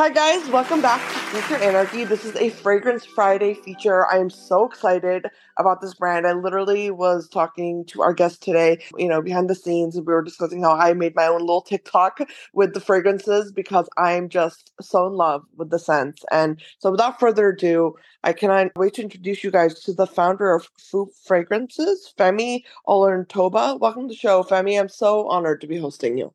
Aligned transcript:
Hi, 0.00 0.10
guys. 0.10 0.48
Welcome 0.50 0.80
back 0.80 1.00
to 1.12 1.18
Sneaker 1.18 1.56
Anarchy. 1.56 2.04
This 2.04 2.24
is 2.24 2.36
a 2.36 2.50
Fragrance 2.50 3.04
Friday 3.04 3.54
feature. 3.54 4.06
I 4.06 4.18
am 4.18 4.30
so 4.30 4.64
excited 4.64 5.26
about 5.56 5.80
this 5.80 5.92
brand. 5.92 6.24
I 6.24 6.34
literally 6.34 6.92
was 6.92 7.28
talking 7.28 7.84
to 7.86 8.02
our 8.02 8.14
guest 8.14 8.40
today, 8.40 8.80
you 8.96 9.08
know, 9.08 9.20
behind 9.20 9.50
the 9.50 9.56
scenes, 9.56 9.96
and 9.96 10.06
we 10.06 10.12
were 10.12 10.22
discussing 10.22 10.62
how 10.62 10.76
I 10.76 10.92
made 10.92 11.16
my 11.16 11.26
own 11.26 11.40
little 11.40 11.62
TikTok 11.62 12.20
with 12.52 12.74
the 12.74 12.80
fragrances 12.80 13.50
because 13.50 13.88
I'm 13.98 14.28
just 14.28 14.70
so 14.80 15.08
in 15.08 15.14
love 15.14 15.42
with 15.56 15.70
the 15.70 15.80
scents. 15.80 16.24
And 16.30 16.62
so, 16.78 16.92
without 16.92 17.18
further 17.18 17.48
ado, 17.48 17.96
I 18.22 18.34
cannot 18.34 18.68
wait 18.76 18.94
to 18.94 19.02
introduce 19.02 19.42
you 19.42 19.50
guys 19.50 19.80
to 19.80 19.92
the 19.92 20.06
founder 20.06 20.54
of 20.54 20.68
FOOPE 20.78 21.10
Fragrances, 21.26 22.14
Femi 22.16 22.62
Oloruntoba. 22.86 23.80
Welcome 23.80 24.02
to 24.02 24.14
the 24.14 24.14
show, 24.14 24.44
Femi. 24.44 24.78
I'm 24.78 24.88
so 24.88 25.26
honored 25.26 25.60
to 25.62 25.66
be 25.66 25.78
hosting 25.78 26.16
you. 26.16 26.32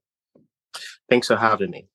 Thanks 1.10 1.28
for 1.28 1.38
having 1.38 1.72
me. 1.72 1.88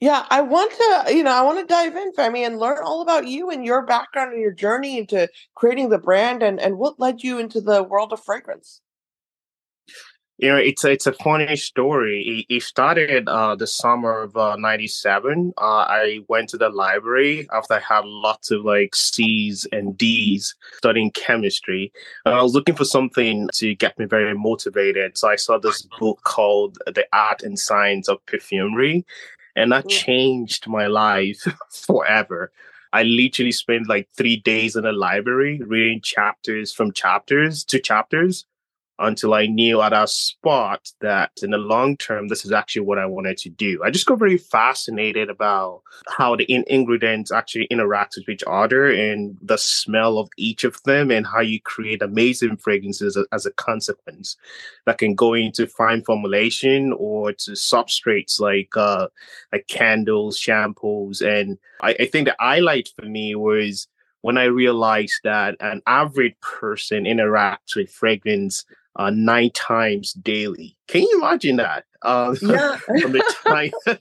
Yeah, 0.00 0.26
I 0.28 0.42
want 0.42 0.72
to, 0.72 1.14
you 1.14 1.22
know, 1.22 1.32
I 1.32 1.42
want 1.42 1.60
to 1.60 1.66
dive 1.66 1.96
in, 1.96 2.12
Femi, 2.12 2.46
and 2.46 2.58
learn 2.58 2.78
all 2.84 3.00
about 3.00 3.26
you 3.26 3.50
and 3.50 3.64
your 3.64 3.86
background 3.86 4.32
and 4.32 4.40
your 4.40 4.52
journey 4.52 4.98
into 4.98 5.28
creating 5.54 5.88
the 5.88 5.98
brand 5.98 6.42
and, 6.42 6.60
and 6.60 6.78
what 6.78 7.00
led 7.00 7.22
you 7.22 7.38
into 7.38 7.60
the 7.60 7.82
world 7.82 8.12
of 8.12 8.22
fragrance. 8.22 8.80
You 10.38 10.48
know, 10.48 10.56
it's 10.56 10.82
a, 10.82 10.90
it's 10.90 11.06
a 11.06 11.12
funny 11.12 11.54
story. 11.54 12.44
It, 12.50 12.56
it 12.56 12.62
started 12.64 13.28
uh, 13.28 13.54
the 13.54 13.68
summer 13.68 14.22
of 14.22 14.36
uh, 14.36 14.56
'97. 14.56 15.52
Uh, 15.56 15.60
I 15.60 16.20
went 16.28 16.48
to 16.48 16.58
the 16.58 16.70
library 16.70 17.46
after 17.52 17.74
I 17.74 17.78
had 17.78 18.04
lots 18.04 18.50
of 18.50 18.64
like 18.64 18.96
C's 18.96 19.64
and 19.70 19.96
D's 19.96 20.56
studying 20.78 21.12
chemistry. 21.12 21.92
And 22.24 22.34
I 22.34 22.42
was 22.42 22.52
looking 22.52 22.74
for 22.74 22.84
something 22.84 23.48
to 23.54 23.76
get 23.76 23.96
me 23.96 24.06
very 24.06 24.34
motivated. 24.36 25.16
So 25.16 25.28
I 25.28 25.36
saw 25.36 25.56
this 25.56 25.82
book 26.00 26.20
called 26.24 26.78
The 26.86 27.06
Art 27.12 27.42
and 27.42 27.56
Science 27.56 28.08
of 28.08 28.18
Perfumery 28.26 29.06
and 29.56 29.72
that 29.72 29.84
mm. 29.84 29.90
changed 29.90 30.66
my 30.66 30.86
life 30.86 31.46
forever. 31.70 32.52
I 32.92 33.02
literally 33.02 33.52
spent 33.52 33.88
like 33.88 34.08
three 34.16 34.36
days 34.36 34.76
in 34.76 34.86
a 34.86 34.92
library 34.92 35.60
reading 35.66 36.00
chapters 36.00 36.72
from 36.72 36.92
chapters 36.92 37.64
to 37.64 37.80
chapters 37.80 38.46
until 38.98 39.34
I 39.34 39.46
knew 39.46 39.82
at 39.82 39.92
a 39.92 40.06
spot 40.06 40.88
that 41.00 41.32
in 41.42 41.50
the 41.50 41.58
long 41.58 41.96
term, 41.96 42.28
this 42.28 42.44
is 42.44 42.52
actually 42.52 42.82
what 42.82 42.98
I 42.98 43.06
wanted 43.06 43.38
to 43.38 43.50
do. 43.50 43.80
I 43.82 43.90
just 43.90 44.06
got 44.06 44.18
very 44.18 44.38
fascinated 44.38 45.30
about 45.30 45.82
how 46.16 46.36
the 46.36 46.44
in- 46.44 46.64
ingredients 46.68 47.32
actually 47.32 47.64
interact 47.66 48.14
with 48.16 48.28
each 48.28 48.44
other 48.46 48.90
and 48.90 49.36
the 49.42 49.58
smell 49.58 50.18
of 50.18 50.28
each 50.36 50.62
of 50.62 50.80
them 50.84 51.10
and 51.10 51.26
how 51.26 51.40
you 51.40 51.60
create 51.60 52.02
amazing 52.02 52.56
fragrances 52.56 53.18
as, 53.32 53.46
a 53.46 53.52
consequence 53.52 54.36
that 54.86 54.96
can 54.96 55.14
go 55.14 55.34
into 55.34 55.66
fine 55.66 56.02
formulation 56.02 56.94
or 56.96 57.32
to 57.32 57.50
substrates 57.50 58.40
like 58.40 58.74
uh, 58.76 59.06
like 59.52 59.66
candles, 59.68 60.38
shampoos. 60.38 61.20
And 61.20 61.58
I, 61.82 61.94
I 62.00 62.06
think 62.06 62.28
the 62.28 62.36
highlight 62.38 62.88
for 62.96 63.04
me 63.04 63.34
was 63.34 63.86
when 64.22 64.38
I 64.38 64.44
realized 64.44 65.20
that 65.24 65.56
an 65.60 65.82
average 65.86 66.34
person 66.40 67.04
interacts 67.04 67.76
with 67.76 67.90
fragrance 67.90 68.64
uh, 68.96 69.10
nine 69.10 69.50
times 69.50 70.12
daily. 70.14 70.76
Can 70.88 71.02
you 71.02 71.20
imagine 71.22 71.56
that? 71.56 71.84
Uh, 72.04 72.36
yeah. 72.42 72.76
from 72.76 73.12
the 73.12 73.34
time 73.46 73.70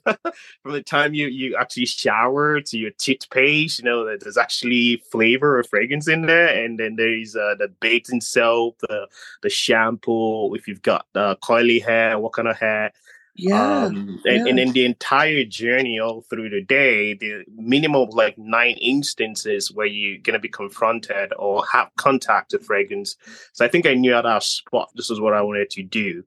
from 0.62 0.74
the 0.74 0.84
time 0.84 1.14
you 1.14 1.28
you 1.28 1.56
actually 1.56 1.86
shower 1.86 2.60
to 2.60 2.78
your 2.78 2.92
toothpaste, 2.98 3.80
you 3.80 3.86
know 3.86 4.04
there's 4.18 4.36
actually 4.36 5.02
flavor 5.10 5.58
or 5.58 5.64
fragrance 5.64 6.10
in 6.10 6.24
there, 6.24 6.50
and 6.66 6.78
then 6.78 6.98
there's 6.98 7.34
uh, 7.34 7.56
the 7.58 7.70
bathing 7.80 8.20
soap, 8.20 8.78
the 8.82 9.08
the 9.42 9.50
shampoo. 9.50 10.54
If 10.54 10.68
you've 10.68 10.82
got 10.82 11.06
uh, 11.16 11.36
curly 11.42 11.80
hair, 11.80 12.20
what 12.20 12.34
kind 12.34 12.50
of 12.50 12.58
hair? 12.58 12.92
Yeah. 13.36 13.86
Um, 13.86 14.22
and, 14.26 14.48
and 14.48 14.60
in 14.60 14.74
the 14.74 14.86
entire 14.86 15.44
journey 15.44 16.00
all 16.00 16.22
through 16.22 16.50
the 16.50 16.62
day, 16.62 17.16
the 17.16 17.44
minimum 17.56 18.02
of 18.02 18.14
like 18.14 18.38
nine 18.38 18.76
instances 18.80 19.72
where 19.72 19.88
you're 19.88 20.20
going 20.20 20.34
to 20.34 20.40
be 20.40 20.50
confronted 20.50 21.34
or 21.38 21.64
have 21.72 21.90
contact 21.98 22.54
with 22.54 22.66
fragrance. 22.66 23.16
So 23.54 23.66
I 23.66 23.70
think 23.70 23.88
I 23.88 23.96
knew 23.96 24.14
at 24.14 24.24
that 24.24 24.44
spot 24.44 24.92
this 24.96 25.10
is 25.10 25.20
what 25.20 25.34
I 25.34 25.42
wanted 25.42 25.72
to 25.72 25.84
do. 25.84 26.24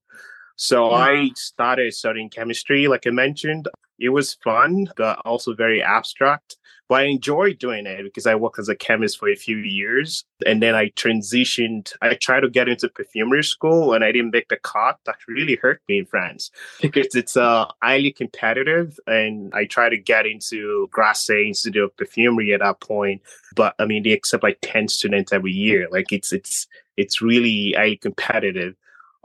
So. 0.56 0.90
I 0.90 1.30
started 1.36 1.94
studying 1.94 2.30
chemistry, 2.30 2.88
like 2.88 3.06
I 3.06 3.10
mentioned. 3.10 3.68
It 3.98 4.10
was 4.10 4.34
fun, 4.34 4.88
but 4.96 5.20
also 5.24 5.54
very 5.54 5.82
abstract. 5.82 6.56
But 6.88 7.00
I 7.00 7.04
enjoyed 7.04 7.58
doing 7.58 7.86
it 7.86 8.04
because 8.04 8.26
I 8.26 8.36
worked 8.36 8.60
as 8.60 8.68
a 8.68 8.76
chemist 8.76 9.18
for 9.18 9.28
a 9.28 9.34
few 9.34 9.56
years. 9.56 10.24
And 10.46 10.62
then 10.62 10.74
I 10.74 10.90
transitioned. 10.90 11.92
I 12.00 12.14
tried 12.14 12.40
to 12.40 12.50
get 12.50 12.68
into 12.68 12.88
perfumery 12.88 13.42
school 13.42 13.92
and 13.92 14.04
I 14.04 14.12
didn't 14.12 14.30
make 14.30 14.48
the 14.48 14.56
cut. 14.56 14.98
That 15.04 15.16
really 15.26 15.56
hurt 15.56 15.82
me 15.88 15.98
in 15.98 16.06
France 16.06 16.50
because 16.80 17.14
it's 17.14 17.36
uh, 17.36 17.66
highly 17.82 18.12
competitive. 18.12 19.00
And 19.06 19.52
I 19.52 19.64
tried 19.64 19.90
to 19.90 19.98
get 19.98 20.26
into 20.26 20.88
Grasse 20.92 21.28
Institute 21.30 21.82
of 21.82 21.96
Perfumery 21.96 22.52
at 22.52 22.60
that 22.60 22.80
point. 22.80 23.20
But 23.56 23.74
I 23.80 23.86
mean, 23.86 24.04
they 24.04 24.12
accept 24.12 24.44
like 24.44 24.58
10 24.62 24.86
students 24.88 25.32
every 25.32 25.52
year. 25.52 25.88
Like 25.90 26.12
it's, 26.12 26.32
it's, 26.32 26.68
it's 26.96 27.20
really 27.20 27.72
highly 27.76 27.96
competitive. 27.96 28.76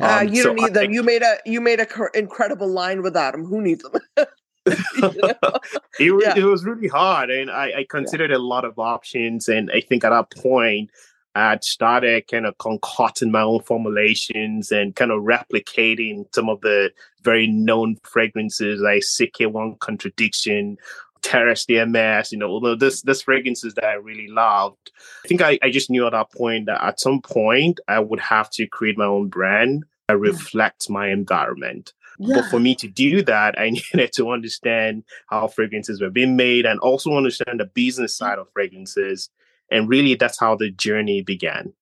Uh, 0.01 0.19
um, 0.21 0.27
you 0.29 0.43
don't 0.43 0.55
need 0.55 0.73
them. 0.73 0.91
You 0.91 1.03
made 1.03 1.21
a 1.21 1.37
you 1.45 1.61
made 1.61 1.79
a 1.79 1.85
cr- 1.85 2.13
incredible 2.13 2.67
line 2.67 3.01
with 3.01 3.15
Adam. 3.15 3.45
Who 3.45 3.61
needs 3.61 3.83
them? 3.83 4.01
it, 4.65 5.79
yeah. 5.99 6.35
it 6.35 6.43
was 6.45 6.63
really 6.65 6.87
hard, 6.87 7.29
and 7.29 7.49
I, 7.49 7.79
I 7.79 7.85
considered 7.89 8.31
yeah. 8.31 8.37
a 8.37 8.39
lot 8.39 8.65
of 8.65 8.77
options. 8.77 9.47
And 9.47 9.71
I 9.73 9.81
think 9.81 10.03
at 10.03 10.09
that 10.09 10.31
point, 10.41 10.89
I'd 11.33 11.63
started 11.63 12.27
kind 12.27 12.45
of 12.45 12.57
concocting 12.57 13.31
my 13.31 13.41
own 13.41 13.61
formulations 13.61 14.71
and 14.71 14.95
kind 14.95 15.11
of 15.11 15.23
replicating 15.23 16.25
some 16.33 16.49
of 16.49 16.61
the 16.61 16.91
very 17.23 17.47
known 17.47 17.97
fragrances 18.03 18.81
like 18.81 19.01
CK1 19.01 19.79
Contradiction, 19.79 20.77
Terre 21.21 21.53
d'Hermès, 21.53 22.31
you 22.31 22.37
know, 22.37 22.49
although 22.49 22.75
this 22.75 23.01
this 23.03 23.21
fragrances 23.21 23.73
that 23.75 23.85
I 23.85 23.93
really 23.93 24.27
loved. 24.27 24.91
I 25.23 25.27
think 25.27 25.41
I, 25.41 25.59
I 25.61 25.69
just 25.69 25.89
knew 25.89 26.05
at 26.05 26.11
that 26.11 26.31
point 26.31 26.65
that 26.65 26.83
at 26.83 26.99
some 26.99 27.21
point 27.21 27.79
I 27.87 27.99
would 27.99 28.19
have 28.19 28.49
to 28.51 28.67
create 28.67 28.97
my 28.97 29.05
own 29.05 29.29
brand 29.29 29.85
that 30.07 30.17
mm. 30.17 30.21
reflects 30.21 30.89
my 30.89 31.09
environment. 31.09 31.93
Yeah. 32.19 32.35
But 32.35 32.49
for 32.49 32.59
me 32.59 32.75
to 32.75 32.87
do 32.87 33.23
that, 33.23 33.59
I 33.59 33.69
needed 33.93 34.13
to 34.13 34.31
understand 34.31 35.03
how 35.29 35.47
fragrances 35.47 36.01
were 36.01 36.09
being 36.09 36.35
made 36.35 36.65
and 36.65 36.79
also 36.79 37.15
understand 37.15 37.59
the 37.59 37.65
business 37.65 38.15
side 38.15 38.37
of 38.37 38.47
fragrances. 38.53 39.29
And 39.71 39.87
really, 39.87 40.15
that's 40.15 40.39
how 40.39 40.55
the 40.55 40.69
journey 40.69 41.21
began. 41.21 41.73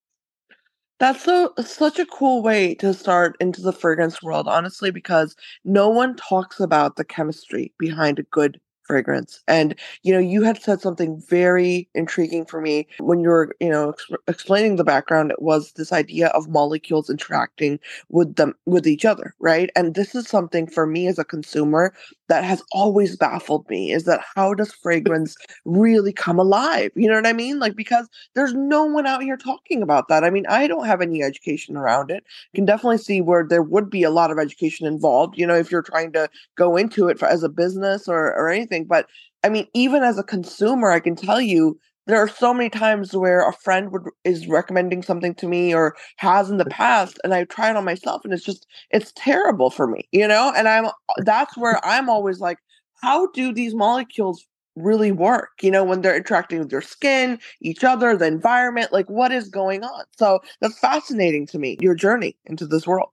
That's 1.00 1.24
so 1.24 1.54
such 1.60 1.98
a 1.98 2.06
cool 2.06 2.44
way 2.44 2.76
to 2.76 2.94
start 2.94 3.38
into 3.40 3.62
the 3.62 3.72
fragrance 3.72 4.22
world, 4.22 4.50
honestly, 4.50 4.92
because 4.92 5.36
no 5.64 5.88
one 5.88 6.16
talks 6.18 6.60
about 6.60 6.98
the 6.98 7.06
chemistry 7.06 7.74
behind 7.80 8.20
a 8.20 8.24
good 8.24 8.60
fragrance. 8.90 9.44
And, 9.48 9.76
you 10.02 10.12
know, 10.12 10.20
you 10.20 10.42
had 10.42 10.60
said 10.60 10.82
something 10.82 11.22
very 11.30 11.88
intriguing 11.94 12.44
for 12.44 12.60
me 12.60 12.88
when 12.98 13.20
you 13.20 13.30
were, 13.30 13.56
you 13.60 13.70
know, 13.70 13.90
ex- 13.90 14.10
explaining 14.28 14.78
the 14.78 14.84
background. 14.84 15.30
It 15.30 15.44
was 15.44 15.74
this 15.74 15.92
idea 15.94 16.30
of 16.30 16.50
molecules 16.50 17.08
interacting 17.08 17.80
with 18.10 18.36
them, 18.36 18.56
with 18.66 18.88
each 18.88 19.06
other, 19.06 19.36
right? 19.40 19.70
And 19.76 19.94
this 19.94 20.16
is 20.16 20.28
something 20.28 20.66
for 20.66 20.88
me 20.88 21.06
as 21.06 21.20
a 21.20 21.24
consumer 21.24 21.94
that 22.30 22.44
has 22.44 22.64
always 22.72 23.16
baffled 23.16 23.70
me 23.70 23.92
is 23.92 24.06
that 24.06 24.22
how 24.36 24.54
does 24.54 24.72
fragrance 24.72 25.36
really 25.66 26.14
come 26.14 26.40
alive? 26.40 26.92
You 26.96 27.10
know 27.10 27.16
what 27.16 27.28
I 27.28 27.34
mean? 27.34 27.60
Like, 27.60 27.76
because 27.76 28.08
there's 28.36 28.54
no 28.54 28.86
one 28.86 29.06
out 29.06 29.24
here 29.24 29.38
talking 29.38 29.82
about 29.84 30.08
that. 30.08 30.24
I 30.24 30.30
mean, 30.30 30.46
I 30.48 30.68
don't 30.68 30.86
have 30.86 31.02
any 31.02 31.22
education 31.24 31.76
around 31.76 32.12
it. 32.12 32.24
Can 32.56 32.66
definitely 32.66 33.00
see 33.00 33.22
where 33.22 33.46
there 33.48 33.64
would 33.64 33.90
be 33.90 34.04
a 34.04 34.12
lot 34.12 34.32
of 34.32 34.40
education 34.40 34.88
involved, 34.88 35.38
you 35.38 35.46
know, 35.46 35.56
if 35.56 35.72
you're 35.72 35.82
trying 35.82 36.12
to 36.14 36.30
go 36.56 36.78
into 36.78 37.08
it 37.08 37.20
for, 37.20 37.28
as 37.28 37.44
a 37.44 37.50
business 37.50 38.08
or, 38.08 38.34
or 38.36 38.50
anything. 38.50 38.79
But 38.86 39.08
I 39.44 39.50
mean, 39.50 39.68
even 39.74 40.04
as 40.04 40.18
a 40.18 40.24
consumer, 40.24 40.92
I 40.92 41.00
can 41.00 41.16
tell 41.16 41.42
you 41.42 41.80
there 42.08 42.18
are 42.18 42.28
so 42.28 42.54
many 42.54 42.70
times 42.70 43.16
where 43.16 43.48
a 43.48 43.54
friend 43.54 43.92
would 43.92 44.04
is 44.24 44.48
recommending 44.48 45.04
something 45.04 45.36
to 45.36 45.48
me 45.48 45.74
or 45.74 45.96
has 46.18 46.50
in 46.50 46.58
the 46.58 46.66
mm. 46.66 46.72
past 46.72 47.20
and 47.24 47.36
i 47.36 47.44
try 47.44 47.70
it 47.70 47.76
on 47.76 47.86
myself 47.86 48.26
and 48.26 48.34
it's 48.34 48.44
just 48.44 48.66
it's 48.90 49.14
terrible 49.16 49.70
for 49.70 49.86
me 49.86 50.08
you 50.12 50.28
know? 50.28 50.52
And 50.56 50.68
i'm 50.68 50.86
uh, 50.86 50.92
that's 51.20 51.56
where 51.56 51.80
i'm 51.86 52.10
always 52.10 52.40
like 52.40 52.58
how 53.02 53.28
do 53.32 53.54
these 53.54 53.74
molecules 53.76 54.46
really 54.76 55.12
work? 55.12 55.50
You 55.62 55.72
know 55.72 55.84
when 55.84 56.02
they're 56.02 56.16
interacting 56.16 56.60
with 56.60 56.72
your 56.72 56.82
skin 56.82 57.40
each 57.62 57.84
other 57.84 58.16
the 58.16 58.26
environment 58.26 58.94
like 58.94 59.10
what 59.10 59.32
is 59.32 59.50
going 59.50 59.84
on? 59.84 60.04
So 60.18 60.40
that's 60.62 60.80
fascinating 60.80 61.48
to 61.48 61.60
me 61.60 61.78
your 61.82 61.96
journey 61.96 62.38
into 62.46 62.66
this 62.66 62.88
world 62.88 63.10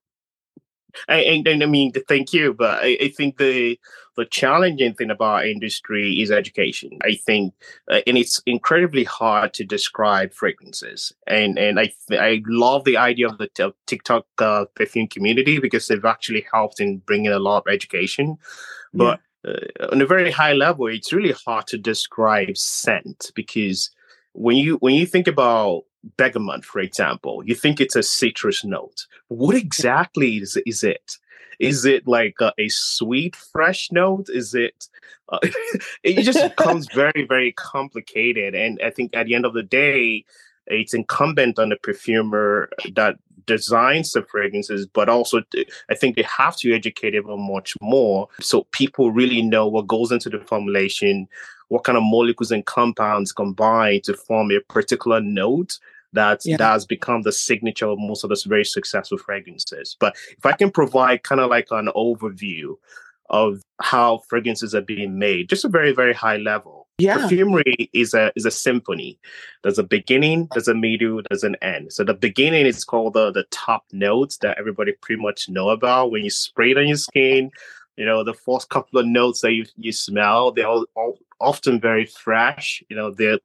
and, 1.09 1.47
and 1.47 1.63
I 1.63 1.67
mean, 1.67 1.93
thank 2.09 2.33
you, 2.33 2.55
but 2.55 2.83
I, 2.83 2.99
I, 3.01 3.09
think 3.09 3.39
the 3.39 3.79
the 4.17 4.25
challenging 4.25 4.95
thing 4.95 5.11
about 5.11 5.47
industry 5.47 6.21
is 6.21 6.31
education. 6.31 6.99
I 7.03 7.15
think, 7.15 7.55
uh, 7.91 8.01
and 8.07 8.17
it's 8.17 8.41
incredibly 8.47 9.05
hard 9.05 9.53
to 9.55 9.65
describe 9.65 10.33
fragrances. 10.33 11.13
And 11.27 11.59
and 11.59 11.79
I 11.79 11.93
I 12.11 12.43
love 12.47 12.85
the 12.85 12.97
idea 12.97 13.29
of 13.29 13.39
the 13.39 13.49
t- 13.49 13.73
TikTok 13.87 14.27
uh, 14.39 14.67
perfume 14.75 15.09
community 15.09 15.59
because 15.59 15.87
they've 15.87 16.05
actually 16.05 16.47
helped 16.53 16.81
in 16.81 16.99
bringing 16.99 17.33
a 17.33 17.39
lot 17.39 17.65
of 17.67 17.73
education, 17.73 18.39
but. 18.95 19.21
Uh, 19.47 19.93
on 19.93 20.03
a 20.03 20.07
very 20.07 20.33
high 20.33 20.55
level, 20.55 20.89
it's 20.89 21.13
really 21.13 21.33
hard 21.47 21.69
to 21.69 21.79
describe 21.79 22.57
scent 22.57 23.31
because 23.37 23.93
when 24.33 24.57
you 24.57 24.77
when 24.79 24.95
you 24.95 25.07
think 25.07 25.29
about 25.29 25.85
bergamot, 26.17 26.65
for 26.65 26.81
example, 26.81 27.43
you 27.45 27.55
think 27.55 27.81
it's 27.81 27.97
a 27.97 28.03
citrus 28.03 28.65
note. 28.65 29.07
What 29.29 29.57
exactly 29.57 30.39
is, 30.39 30.59
is 30.67 30.83
it? 30.83 31.19
Is 31.59 31.85
it 31.85 32.07
like 32.07 32.37
a, 32.41 32.53
a 32.59 32.69
sweet, 32.69 33.35
fresh 33.35 33.91
note? 33.91 34.29
Is 34.29 34.55
it? 34.55 34.89
Uh, 35.29 35.39
it 36.03 36.23
just 36.23 36.43
becomes 36.43 36.87
very, 36.95 37.27
very 37.27 37.53
complicated. 37.53 38.55
And 38.55 38.81
I 38.85 38.91
think 38.91 39.17
at 39.17 39.27
the 39.27 39.35
end 39.35 39.47
of 39.47 39.55
the 39.55 39.63
day, 39.63 40.25
it's 40.67 40.95
incumbent 40.95 41.59
on 41.59 41.71
the 41.71 41.77
perfumer 41.77 42.69
that 42.95 43.17
designs 43.47 44.13
the 44.13 44.23
fragrances, 44.23 44.87
but 44.87 45.09
also 45.09 45.43
I 45.89 45.95
think 45.95 46.17
they 46.17 46.23
have 46.23 46.57
to 46.59 46.75
educate 46.75 47.15
even 47.15 47.41
much 47.41 47.75
more 47.81 48.29
so 48.41 48.67
people 48.73 49.13
really 49.13 49.41
know 49.41 49.69
what 49.69 49.87
goes 49.87 50.11
into 50.11 50.29
the 50.29 50.41
formulation, 50.41 51.29
what 51.69 51.85
kind 51.85 51.97
of 51.97 52.05
molecules 52.05 52.51
and 52.51 52.67
compounds 52.67 53.33
combine 53.33 54.01
to 54.03 54.15
form 54.15 54.51
a 54.51 54.61
particular 54.61 55.21
note 55.21 55.79
that 56.17 56.41
yeah. 56.45 56.57
that 56.57 56.73
has 56.73 56.87
become 56.87 57.23
the 57.23 57.33
signature 57.33 57.87
of 57.87 57.99
most 57.99 58.25
of 58.25 58.29
those 58.29 58.45
very 58.45 58.65
successful 58.65 59.19
fragrances. 59.19 59.97
But 59.99 60.17
if 60.37 60.45
I 60.45 60.53
can 60.53 60.71
provide 60.71 61.23
kind 61.23 61.41
of 61.41 61.51
like 61.51 61.69
an 61.71 61.91
overview 61.97 62.77
of 63.31 63.63
how 63.81 64.19
fragrances 64.29 64.75
are 64.75 64.81
being 64.81 65.19
made, 65.19 65.49
just 65.49 65.65
a 65.65 65.69
very, 65.69 65.93
very 65.93 66.15
high 66.15 66.37
level. 66.37 66.87
Yeah. 66.99 67.19
Perfumery 67.19 67.91
is 67.93 68.15
a 68.15 68.33
is 68.37 68.47
a 68.47 68.51
symphony. 68.51 69.19
There's 69.63 69.79
a 69.79 69.83
beginning, 69.83 70.49
there's 70.53 70.69
a 70.69 70.75
middle, 70.75 71.21
there's 71.29 71.45
an 71.45 71.57
end. 71.61 71.93
So 71.93 72.05
the 72.05 72.15
beginning 72.15 72.65
is 72.65 72.85
called 72.85 73.13
the 73.13 73.31
the 73.31 73.45
top 73.51 73.85
notes 73.93 74.39
that 74.39 74.57
everybody 74.59 74.93
pretty 75.03 75.21
much 75.21 75.49
know 75.49 75.69
about. 75.69 76.11
When 76.11 76.25
you 76.25 76.31
spray 76.31 76.71
it 76.71 76.79
on 76.79 76.89
your 76.89 76.97
skin, 76.97 77.51
you 77.97 78.07
know, 78.07 78.25
the 78.25 78.33
first 78.33 78.71
couple 78.71 78.99
of 78.99 79.07
notes 79.07 79.43
that 79.43 79.53
you 79.53 79.67
you 79.77 79.93
smell, 79.93 80.53
they're 80.53 80.67
all, 80.67 80.87
all 80.95 81.19
often 81.39 81.79
very 81.79 82.07
fresh. 82.07 82.83
You 82.89 82.97
know, 82.97 83.11
they're 83.11 83.41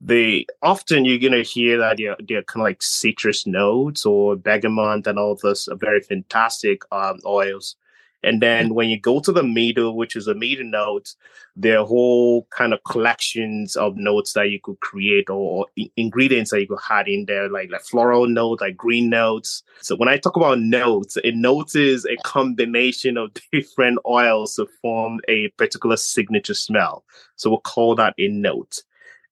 they 0.00 0.46
often 0.62 1.04
you're 1.04 1.18
gonna 1.18 1.42
hear 1.42 1.78
that 1.78 1.98
they're, 1.98 2.16
they're 2.26 2.42
kind 2.42 2.62
of 2.62 2.64
like 2.64 2.82
citrus 2.82 3.46
notes 3.46 4.06
or 4.06 4.36
bergamot 4.36 5.06
and 5.06 5.18
all 5.18 5.36
those 5.36 5.68
very 5.78 6.00
fantastic 6.00 6.82
um, 6.90 7.20
oils. 7.26 7.76
And 8.22 8.42
then 8.42 8.74
when 8.74 8.90
you 8.90 9.00
go 9.00 9.20
to 9.20 9.32
the 9.32 9.42
middle, 9.42 9.96
which 9.96 10.14
is 10.14 10.26
a 10.26 10.34
middle 10.34 10.66
note, 10.66 11.14
there 11.56 11.78
are 11.78 11.86
whole 11.86 12.46
kind 12.50 12.74
of 12.74 12.84
collections 12.84 13.76
of 13.76 13.96
notes 13.96 14.34
that 14.34 14.50
you 14.50 14.60
could 14.62 14.78
create 14.80 15.30
or, 15.30 15.66
ingredients 15.96 16.50
that 16.50 16.60
you 16.60 16.66
could 16.66 16.78
add 16.90 17.08
in 17.08 17.24
there, 17.24 17.48
like 17.48 17.70
like 17.70 17.80
floral 17.82 18.26
notes, 18.26 18.60
like 18.60 18.76
green 18.76 19.08
notes. 19.08 19.62
So 19.80 19.96
when 19.96 20.08
I 20.08 20.18
talk 20.18 20.36
about 20.36 20.60
notes, 20.60 21.16
a 21.24 21.30
note 21.32 21.74
is 21.74 22.06
a 22.06 22.16
combination 22.24 23.16
of 23.16 23.30
different 23.52 23.98
oils 24.06 24.56
to 24.56 24.66
form 24.82 25.20
a 25.28 25.48
particular 25.50 25.96
signature 25.96 26.54
smell. 26.54 27.04
So 27.36 27.50
we'll 27.50 27.60
call 27.60 27.94
that 27.96 28.14
a 28.18 28.28
note 28.28 28.82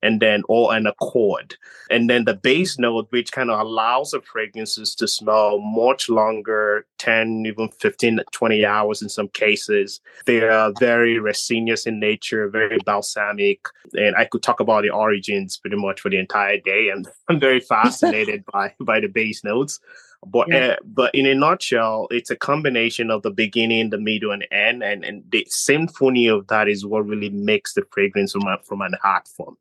and 0.03 0.21
then 0.21 0.43
or 0.49 0.75
an 0.75 0.87
accord. 0.87 1.57
And 1.91 2.09
then 2.09 2.25
the 2.25 2.35
base 2.35 2.79
note, 2.79 3.09
which 3.11 3.33
kind 3.33 3.51
of 3.51 3.61
allows 3.61 4.11
the 4.13 4.21
fragrances 4.21 4.95
to 4.97 5.09
smell 5.09 5.59
much 5.59 6.09
longer, 6.09 6.87
10, 6.99 7.45
even 7.47 7.69
15, 7.69 8.21
20 8.33 8.65
hours 8.65 9.03
in 9.03 9.09
some 9.09 9.29
cases. 9.29 10.01
They 10.27 10.41
are 10.43 10.73
very 10.79 11.19
resinous 11.19 11.87
in 11.87 11.99
nature, 11.99 12.49
very 12.49 12.79
balsamic. 12.85 13.61
And 13.95 14.15
I 14.17 14.25
could 14.25 14.43
talk 14.43 14.61
about 14.61 14.83
the 14.83 14.91
origins 14.91 15.57
pretty 15.57 15.77
much 15.77 16.01
for 16.01 16.11
the 16.11 16.19
entire 16.19 16.59
day. 16.59 16.91
And 16.91 17.09
I'm 17.29 17.41
very 17.41 17.61
fascinated 17.69 18.45
by, 18.53 18.75
by 18.81 19.01
the 19.01 19.09
base 19.09 19.43
notes. 19.45 19.81
But 20.27 20.49
yeah. 20.49 20.67
uh, 20.67 20.77
but 20.85 21.15
in 21.15 21.27
a 21.27 21.35
nutshell, 21.35 22.09
it's 22.11 22.31
a 22.31 22.37
combination 22.37 23.11
of 23.11 23.23
the 23.23 23.31
beginning, 23.31 23.91
the 23.91 23.99
middle, 23.99 24.33
and 24.33 24.47
end, 24.51 24.83
and 24.83 25.05
and 25.05 25.23
the 25.31 25.47
symphony 25.49 26.27
of 26.27 26.49
that 26.49 26.69
is 26.69 26.85
what 26.85 27.07
really 27.07 27.31
makes 27.31 27.75
the 27.75 27.85
fragrance 27.93 28.33
from 28.33 28.47
a, 28.47 28.59
from 28.65 28.81
an 28.81 28.95
art 29.05 29.29
form. 29.29 29.57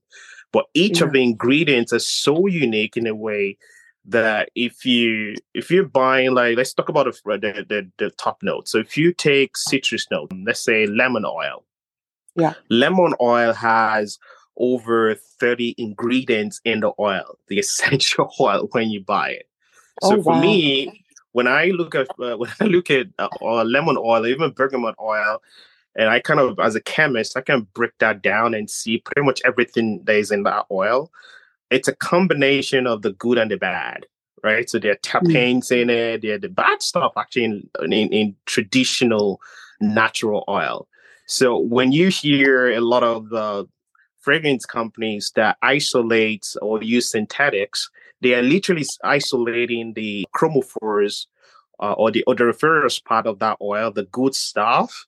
But 0.52 0.66
each 0.74 1.00
yeah. 1.00 1.08
of 1.08 1.14
the 1.14 1.22
ingredients 1.22 1.94
are 1.94 2.00
so 2.00 2.48
unique 2.48 2.98
in 2.98 3.06
a 3.06 3.14
way 3.14 3.58
that 4.06 4.50
if 4.56 4.86
you 4.86 5.36
if 5.54 5.70
you're 5.70 5.86
buying 5.86 6.34
like 6.34 6.58
let's 6.58 6.74
talk 6.74 6.90
about 6.90 7.06
the 7.06 7.38
the, 7.38 7.66
the, 7.68 7.92
the 7.98 8.10
top 8.12 8.42
note. 8.42 8.68
So 8.68 8.80
if 8.80 8.98
you 8.98 9.14
take 9.14 9.58
citrus 9.58 10.08
note, 10.10 10.32
let's 10.46 10.64
say 10.64 10.88
lemon 10.88 11.26
oil. 11.26 11.64
Yeah. 12.36 12.54
Lemon 12.70 13.14
oil 13.20 13.54
has 13.54 14.18
over 14.58 15.16
30 15.40 15.76
ingredients 15.78 16.62
in 16.66 16.80
the 16.80 16.92
oil, 17.00 17.38
the 17.48 17.60
essential 17.60 18.32
oil 18.40 18.70
when 18.72 18.90
you 18.90 19.04
buy 19.04 19.32
it. 19.32 19.48
So 20.04 20.18
oh, 20.18 20.24
for 20.24 20.34
wow. 20.34 20.42
me, 20.42 21.04
when 21.32 21.48
I 21.48 21.66
look 21.66 21.96
at 21.96 22.08
uh, 22.20 22.38
when 22.38 22.50
I 22.60 22.66
look 22.66 22.90
at 22.90 23.08
uh, 23.20 23.64
lemon 23.64 23.98
oil, 23.98 24.26
even 24.26 24.52
bergamot 24.52 24.96
oil, 25.02 25.42
and 25.96 26.10
I 26.10 26.20
kind 26.20 26.40
of 26.40 26.60
as 26.60 26.76
a 26.76 26.82
chemist, 26.82 27.38
I 27.38 27.42
can 27.42 27.68
break 27.74 27.92
that 28.00 28.22
down 28.22 28.54
and 28.54 28.70
see 28.70 29.00
pretty 29.00 29.26
much 29.26 29.42
everything 29.46 30.04
that 30.06 30.16
is 30.16 30.32
in 30.32 30.44
that 30.44 30.66
oil. 30.72 31.12
It's 31.70 31.88
a 31.88 31.96
combination 31.96 32.88
of 32.88 33.02
the 33.02 33.12
good 33.12 33.38
and 33.38 33.52
the 33.52 33.58
bad, 33.58 34.06
right? 34.44 34.70
So 34.70 34.80
there 34.80 34.94
are 34.94 34.98
terpenes 34.98 35.68
mm. 35.68 35.82
in 35.82 35.90
it. 35.90 36.22
There 36.22 36.36
are 36.36 36.40
the 36.40 36.50
bad 36.50 36.82
stuff 36.82 37.14
actually 37.18 37.44
in, 37.44 37.70
in, 37.82 37.92
in 38.14 38.36
traditional 38.46 39.42
natural 39.82 40.46
oil. 40.48 40.88
So 41.26 41.58
when 41.58 41.92
you 41.92 42.08
hear 42.08 42.72
a 42.72 42.80
lot 42.80 43.04
of 43.04 43.30
the 43.30 43.68
fragrance 44.20 44.66
companies 44.66 45.32
that 45.36 45.58
isolate 45.62 46.56
or 46.62 46.82
use 46.82 47.10
synthetics, 47.12 47.90
they 48.22 48.34
are 48.34 48.42
literally 48.42 48.86
isolating 49.04 49.94
the 49.94 50.26
chromophores 50.36 51.28
uh, 51.80 51.94
or 51.94 52.12
the 52.12 52.24
odoriferous 52.28 53.00
part 53.00 53.28
of 53.28 53.40
that 53.40 53.58
oil, 53.62 53.92
the 53.92 54.06
good 54.06 54.34
stuff, 54.34 55.06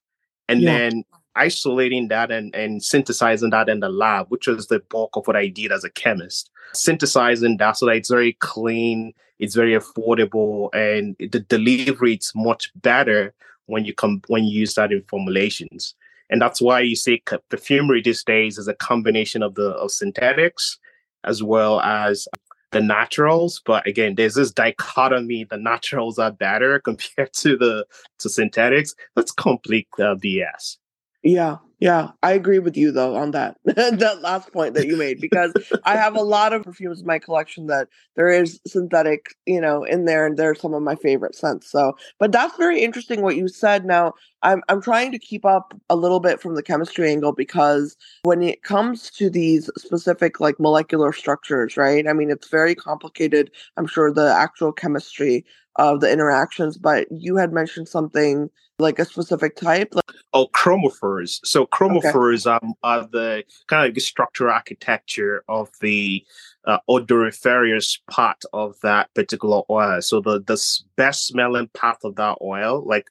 and 0.48 0.62
yeah. 0.62 0.78
then 0.78 1.04
isolating 1.36 2.10
that 2.10 2.32
and, 2.32 2.54
and 2.54 2.84
synthesizing 2.84 3.50
that 3.52 3.70
in 3.70 3.80
the 3.80 3.90
lab, 3.90 4.28
which 4.30 4.48
was 4.48 4.68
the 4.68 4.80
bulk 4.90 5.16
of 5.16 5.26
what 5.26 5.36
I 5.36 5.48
did 5.48 5.72
as 5.72 5.84
a 5.84 5.90
chemist. 5.90 6.50
Synthesizing 6.74 7.58
that 7.58 7.78
so 7.78 7.88
that 7.88 7.96
it's 7.96 8.10
very 8.10 8.34
clean, 8.34 9.14
it's 9.40 9.56
very 9.56 9.74
affordable, 9.74 10.70
and 10.74 11.16
the 11.20 11.40
delivery 11.40 12.14
it's 12.14 12.34
much 12.36 12.72
better 12.76 13.34
when 13.66 13.86
you 13.86 13.94
come 13.94 14.22
when 14.28 14.44
you 14.44 14.60
use 14.60 14.76
that 14.76 14.92
in 14.92 15.04
formulations. 15.04 15.96
And 16.30 16.40
that's 16.40 16.62
why 16.62 16.82
you 16.82 16.96
see 16.96 17.24
perfumery 17.50 18.04
these 18.04 18.24
days 18.24 18.60
is 18.60 18.68
a 18.68 18.76
combination 18.76 19.42
of 19.42 19.56
the 19.56 19.70
of 19.72 19.90
synthetics 19.92 20.78
as 21.24 21.44
well 21.44 21.82
as 21.82 22.28
the 22.72 22.82
naturals 22.82 23.62
but 23.66 23.86
again 23.88 24.16
there's 24.16 24.36
this 24.36 24.52
dichotomy 24.52 25.44
the 25.44 25.58
naturals 25.58 26.20
are 26.20 26.32
better 26.32 26.80
compared 26.90 27.34
to 27.34 27.58
the 27.58 27.86
to 28.18 28.30
synthetics 28.30 28.96
that's 29.16 29.32
complete 29.32 29.88
uh, 30.00 30.16
bs 30.16 30.78
yeah 31.24 31.58
yeah, 31.80 32.12
I 32.22 32.34
agree 32.34 32.60
with 32.60 32.76
you 32.76 32.92
though 32.92 33.16
on 33.16 33.32
that 33.32 33.58
that 33.66 34.20
last 34.22 34.52
point 34.52 34.74
that 34.74 34.88
you 34.88 34.98
made 34.98 35.22
because 35.22 35.54
I 35.86 35.96
have 35.96 36.16
a 36.16 36.22
lot 36.22 36.52
of 36.52 36.64
perfumes 36.64 37.00
in 37.00 37.08
my 37.08 37.20
collection 37.20 37.68
that 37.68 37.88
there 38.16 38.30
is 38.30 38.60
synthetic, 38.68 39.34
you 39.46 39.62
know, 39.62 39.84
in 39.86 40.06
there, 40.06 40.26
and 40.26 40.38
they're 40.38 40.56
some 40.56 40.74
of 40.74 40.84
my 40.84 40.96
favorite 40.96 41.36
scents. 41.36 41.72
So, 41.72 41.94
but 42.20 42.32
that's 42.32 42.58
very 42.58 42.82
interesting 42.82 43.22
what 43.22 43.38
you 43.38 43.48
said. 43.48 43.86
Now, 43.86 44.14
I'm 44.42 44.64
I'm 44.70 44.82
trying 44.82 45.12
to 45.12 45.20
keep 45.20 45.46
up 45.46 45.74
a 45.90 45.96
little 45.96 46.20
bit 46.20 46.42
from 46.42 46.56
the 46.56 46.64
chemistry 46.64 47.10
angle 47.10 47.34
because 47.34 47.98
when 48.24 48.42
it 48.42 48.64
comes 48.64 49.10
to 49.12 49.30
these 49.30 49.70
specific 49.78 50.40
like 50.40 50.60
molecular 50.60 51.12
structures, 51.14 51.78
right? 51.78 52.08
I 52.08 52.14
mean, 52.14 52.30
it's 52.30 52.48
very 52.48 52.76
complicated. 52.76 53.52
I'm 53.78 53.88
sure 53.88 54.14
the 54.14 54.34
actual 54.34 54.72
chemistry 54.72 55.46
of 55.76 56.02
the 56.02 56.12
interactions, 56.12 56.78
but 56.78 57.08
you 57.12 57.38
had 57.38 57.54
mentioned 57.54 57.88
something 57.88 58.50
like 58.80 58.98
a 58.98 59.06
specific 59.06 59.56
type. 59.56 59.94
Like- 59.94 60.06
oh, 60.34 60.48
chromophores. 60.48 61.40
So 61.44 61.68
chromophores 61.68 62.48
okay. 62.48 62.66
are, 62.84 63.02
are 63.02 63.08
the 63.08 63.44
kind 63.68 63.86
of 63.86 63.94
like 63.94 64.02
structure 64.02 64.50
architecture 64.50 65.44
of 65.48 65.70
the 65.82 66.26
uh, 66.66 66.80
odoriferous 66.88 68.00
part 68.10 68.42
of 68.54 68.80
that 68.82 69.14
particular 69.14 69.62
oil. 69.70 70.02
So 70.02 70.22
the 70.22 70.40
the 70.40 70.62
best 70.96 71.28
smelling 71.28 71.70
part 71.74 72.00
of 72.04 72.16
that 72.16 72.38
oil, 72.42 72.84
like 72.86 73.08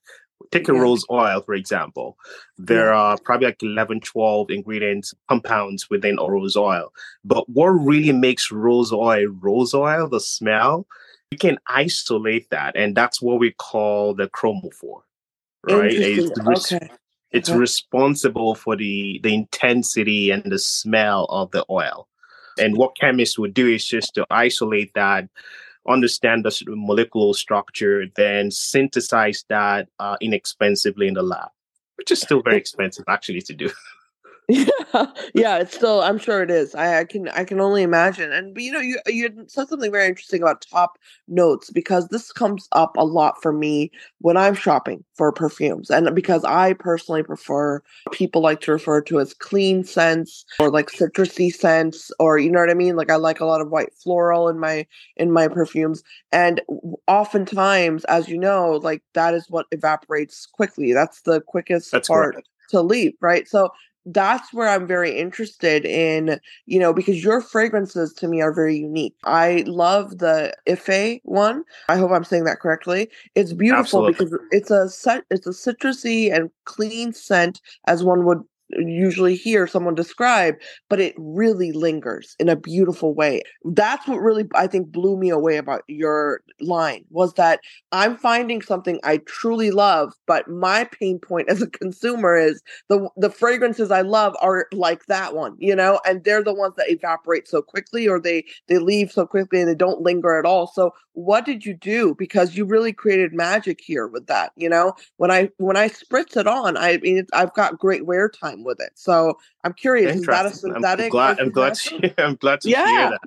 take 0.51 0.69
a 0.69 0.73
yeah. 0.73 0.81
rose 0.81 1.05
oil 1.11 1.41
for 1.41 1.55
example 1.55 2.17
there 2.57 2.87
yeah. 2.87 2.99
are 2.99 3.19
probably 3.19 3.47
like 3.47 3.63
11 3.63 4.01
12 4.01 4.51
ingredients 4.51 5.15
compounds 5.29 5.91
within 5.91 6.19
a 6.19 6.31
rose 6.31 6.57
oil 6.57 6.93
but 7.25 7.49
what 7.49 7.67
really 7.67 8.13
makes 8.13 8.51
rose 8.51 8.93
oil 8.93 9.27
rose 9.41 9.75
oil 9.75 10.09
the 10.09 10.21
smell 10.21 10.87
we 11.31 11.39
can 11.39 11.59
isolate 11.67 12.49
that 12.51 12.77
and 12.77 12.97
that's 12.97 13.21
what 13.21 13.39
we 13.39 13.53
call 13.53 14.15
the 14.15 14.29
chromophore 14.29 15.03
right 15.69 15.93
it's, 15.93 16.73
okay. 16.73 16.89
it's 17.31 17.51
okay. 17.51 17.59
responsible 17.59 18.55
for 18.55 18.77
the 18.77 19.21
the 19.23 19.35
intensity 19.35 20.31
and 20.31 20.51
the 20.51 20.59
smell 20.59 21.27
of 21.31 21.51
the 21.51 21.65
oil 21.69 22.09
and 22.59 22.77
what 22.77 22.97
chemists 22.97 23.39
would 23.39 23.55
do 23.55 23.69
is 23.69 23.87
just 23.87 24.15
to 24.15 24.27
isolate 24.31 24.93
that 24.95 25.29
understand 25.89 26.45
the 26.45 26.65
molecular 26.69 27.33
structure 27.35 28.07
then 28.17 28.51
synthesize 28.51 29.45
that 29.49 29.89
uh, 29.99 30.17
inexpensively 30.21 31.09
in 31.09 31.15
the 31.15 31.23
lab 31.23 31.51
which 31.97 32.11
is 32.11 32.21
still 32.21 32.43
very 32.43 32.57
expensive 32.65 33.05
actually 33.09 33.41
to 33.41 33.55
do 33.55 33.71
Yeah, 34.51 34.65
yeah, 35.35 35.59
it's 35.59 35.75
still. 35.75 36.01
I'm 36.01 36.17
sure 36.17 36.43
it 36.43 36.51
is. 36.51 36.75
I, 36.75 37.01
I 37.01 37.05
can. 37.05 37.29
I 37.29 37.45
can 37.45 37.61
only 37.61 37.83
imagine. 37.83 38.33
And 38.33 38.55
but 38.55 38.63
you 38.63 38.73
know, 38.73 38.81
you 38.81 38.99
you 39.07 39.29
said 39.47 39.69
something 39.69 39.93
very 39.93 40.07
interesting 40.07 40.41
about 40.41 40.65
top 40.71 40.99
notes 41.29 41.71
because 41.71 42.09
this 42.09 42.33
comes 42.33 42.67
up 42.73 42.97
a 42.97 43.05
lot 43.05 43.43
for 43.43 43.53
me 43.53 43.91
when 44.21 44.39
I'm 44.39 44.55
shopping 44.55 45.05
for 45.15 45.31
perfumes, 45.33 45.91
and 45.91 46.15
because 46.15 46.45
I 46.45 46.73
personally 46.73 47.23
prefer 47.23 47.83
people 48.11 48.41
like 48.41 48.63
to 48.63 48.73
refer 48.73 49.03
to 49.03 49.21
as 49.21 49.35
clean 49.35 49.85
scents 49.85 50.47
or 50.59 50.71
like 50.71 50.91
citrusy 50.91 51.53
scents, 51.53 52.11
or 52.19 52.39
you 52.39 52.51
know 52.51 52.61
what 52.61 52.71
I 52.71 52.75
mean. 52.75 52.97
Like 52.97 53.11
I 53.11 53.17
like 53.17 53.41
a 53.41 53.47
lot 53.47 53.61
of 53.61 53.69
white 53.69 53.93
floral 54.03 54.49
in 54.49 54.59
my 54.59 54.87
in 55.19 55.31
my 55.31 55.49
perfumes, 55.49 56.03
and 56.33 56.63
oftentimes, 57.07 58.05
as 58.07 58.31
you 58.31 58.39
know, 58.39 58.81
like 58.83 59.03
that 59.13 59.35
is 59.35 59.51
what 59.51 59.67
evaporates 59.73 60.47
quickly. 60.47 60.95
That's 60.95 61.21
the 61.21 61.43
quickest 61.43 61.93
That's 61.93 62.09
part. 62.09 62.33
correct. 62.33 62.49
To 62.71 62.83
leave, 62.83 63.15
right? 63.23 63.49
So 63.49 63.71
that's 64.13 64.53
where 64.53 64.69
I'm 64.69 64.87
very 64.87 65.17
interested 65.17 65.85
in, 65.85 66.41
you 66.67 66.79
know, 66.79 66.93
because 66.93 67.23
your 67.23 67.41
fragrances 67.41 68.13
to 68.15 68.29
me 68.29 68.41
are 68.41 68.53
very 68.53 68.77
unique. 68.77 69.15
I 69.25 69.65
love 69.67 70.19
the 70.19 70.55
Ife 70.69 71.21
one. 71.25 71.65
I 71.89 71.97
hope 71.97 72.11
I'm 72.11 72.25
saying 72.25 72.45
that 72.45 72.61
correctly. 72.61 73.11
It's 73.35 73.53
beautiful 73.53 74.07
Absolutely. 74.07 74.13
because 74.13 74.41
it's 74.51 74.71
a 74.71 75.23
it's 75.31 75.47
a 75.47 75.51
citrusy 75.51 76.35
and 76.35 76.51
clean 76.65 77.13
scent 77.13 77.61
as 77.87 78.03
one 78.03 78.25
would 78.25 78.43
usually 78.71 79.35
hear 79.35 79.67
someone 79.67 79.95
describe, 79.95 80.57
but 80.89 81.01
it 81.01 81.15
really 81.17 81.73
lingers 81.73 82.37
in 82.39 82.49
a 82.49 82.57
beautiful 82.57 83.15
way. 83.15 83.43
That's 83.65 84.07
what 84.07 84.19
really 84.19 84.47
I 84.55 84.67
think 84.67 84.93
blew 84.93 85.17
me 85.17 85.31
away 85.31 85.57
about 85.57 85.83
your 85.89 86.43
line 86.61 87.05
was 87.11 87.35
that 87.35 87.61
I'm 87.93 88.17
finding 88.17 88.61
something 88.63 88.99
I 89.05 89.19
truly 89.27 89.71
love, 89.71 90.13
but 90.27 90.49
my 90.49 90.85
pain 90.85 91.19
point 91.19 91.49
as 91.49 91.63
a 91.63 91.71
consumer 91.71 92.37
is 92.37 92.63
the 92.89 93.09
the 93.17 93.31
fragrances 93.31 93.91
I 93.91 94.03
love 94.03 94.37
are 94.41 94.67
like 94.73 95.07
that 95.07 95.35
one, 95.35 95.57
you 95.59 95.75
know, 95.75 96.01
and 96.07 96.23
they're 96.25 96.43
the 96.43 96.55
ones 96.55 96.75
that 96.77 96.91
evaporate 96.91 97.49
so 97.49 97.63
quickly 97.63 98.07
or 98.09 98.21
they 98.21 98.45
they 98.69 98.79
leave 98.79 99.11
so 99.13 99.27
quickly 99.27 99.61
and 99.61 99.69
they 99.69 99.75
don't 99.75 100.03
linger 100.03 100.39
at 100.39 100.45
all. 100.47 100.67
So 100.67 100.93
what 101.13 101.45
did 101.45 101.65
you 101.65 101.75
do 101.75 102.15
because 102.19 102.57
you 102.57 102.65
really 102.65 102.93
created 102.93 103.33
magic 103.33 103.81
here 103.81 104.07
with 104.07 104.27
that, 104.27 104.53
you 104.57 104.69
know? 104.69 104.95
When 105.17 105.31
I 105.31 105.51
when 105.59 105.77
I 105.77 105.89
spritz 105.89 106.37
it 106.37 106.47
on, 106.47 106.77
I 106.77 106.99
mean 106.99 107.27
I've 107.33 107.55
got 107.55 107.79
great 107.79 108.07
wear 108.07 108.29
time 108.29 108.58
with 108.65 108.81
it. 108.81 108.91
So 108.95 109.39
I'm 109.65 109.73
curious, 109.73 110.17
is 110.17 110.27
that 110.27 110.47
a 110.47 110.49
Interesting. 110.49 110.75
I'm, 110.75 111.09
glad. 111.11 111.39
I'm 111.41 111.51
glad. 111.51 111.75
To, 111.75 112.15
I'm 112.25 112.35
glad 112.37 112.61
to 112.63 112.71
Yeah. 112.71 112.87
hear 112.87 113.11
that. 113.11 113.21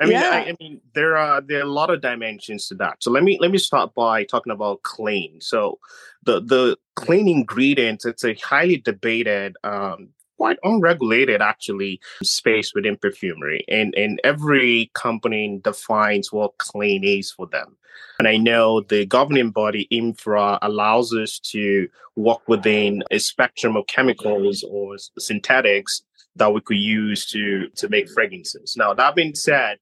I 0.00 0.06
mean, 0.06 0.16
I, 0.16 0.20
Yeah. 0.20 0.52
I 0.52 0.56
mean, 0.58 0.80
there 0.94 1.16
are 1.16 1.42
there 1.42 1.58
are 1.58 1.62
a 1.62 1.72
lot 1.72 1.90
of 1.90 2.00
dimensions 2.00 2.68
to 2.68 2.74
that. 2.76 3.02
So 3.02 3.10
let 3.10 3.22
me 3.22 3.38
let 3.40 3.50
me 3.50 3.58
start 3.58 3.94
by 3.94 4.24
talking 4.24 4.52
about 4.52 4.82
clean. 4.82 5.40
So 5.40 5.78
the 6.24 6.40
the 6.40 6.78
clean 6.96 7.28
ingredients. 7.28 8.04
It's 8.04 8.24
a 8.24 8.34
highly 8.34 8.76
debated, 8.76 9.56
um, 9.64 10.10
quite 10.40 10.58
unregulated 10.62 11.42
actually 11.42 12.00
space 12.22 12.72
within 12.74 12.96
perfumery, 12.96 13.62
and 13.68 13.94
and 13.94 14.18
every 14.24 14.90
company 14.94 15.60
defines 15.62 16.32
what 16.32 16.56
clean 16.56 17.04
is 17.04 17.30
for 17.30 17.46
them. 17.46 17.76
And 18.18 18.26
I 18.26 18.38
know 18.38 18.80
the 18.80 19.04
governing 19.04 19.50
body 19.50 19.86
IFRA 19.92 20.58
allows 20.62 21.12
us 21.12 21.38
to 21.52 21.88
work 22.16 22.40
within 22.48 23.02
a 23.10 23.18
spectrum 23.18 23.76
of 23.76 23.86
chemicals 23.86 24.64
or 24.66 24.96
synthetics 25.18 26.02
that 26.36 26.54
we 26.54 26.62
could 26.62 26.78
use 26.78 27.26
to 27.32 27.68
to 27.76 27.90
make 27.90 28.08
fragrances. 28.08 28.76
Now 28.78 28.94
that 28.94 29.14
being 29.14 29.34
said, 29.34 29.76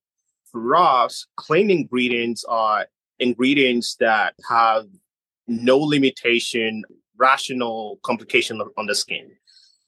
for 0.51 0.75
us, 0.75 1.25
clean 1.37 1.71
ingredients 1.71 2.45
are 2.49 2.87
ingredients 3.21 3.95
that 4.01 4.35
have 4.49 4.87
no 5.47 5.79
limitation, 5.79 6.83
rational 7.17 8.01
complication 8.03 8.61
on 8.61 8.71
on 8.77 8.87
the 8.87 8.97
skin. 8.97 9.31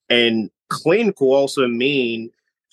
And 0.08 0.50
clean 0.70 1.12
could 1.12 1.26
also 1.26 1.66
mean 1.68 2.30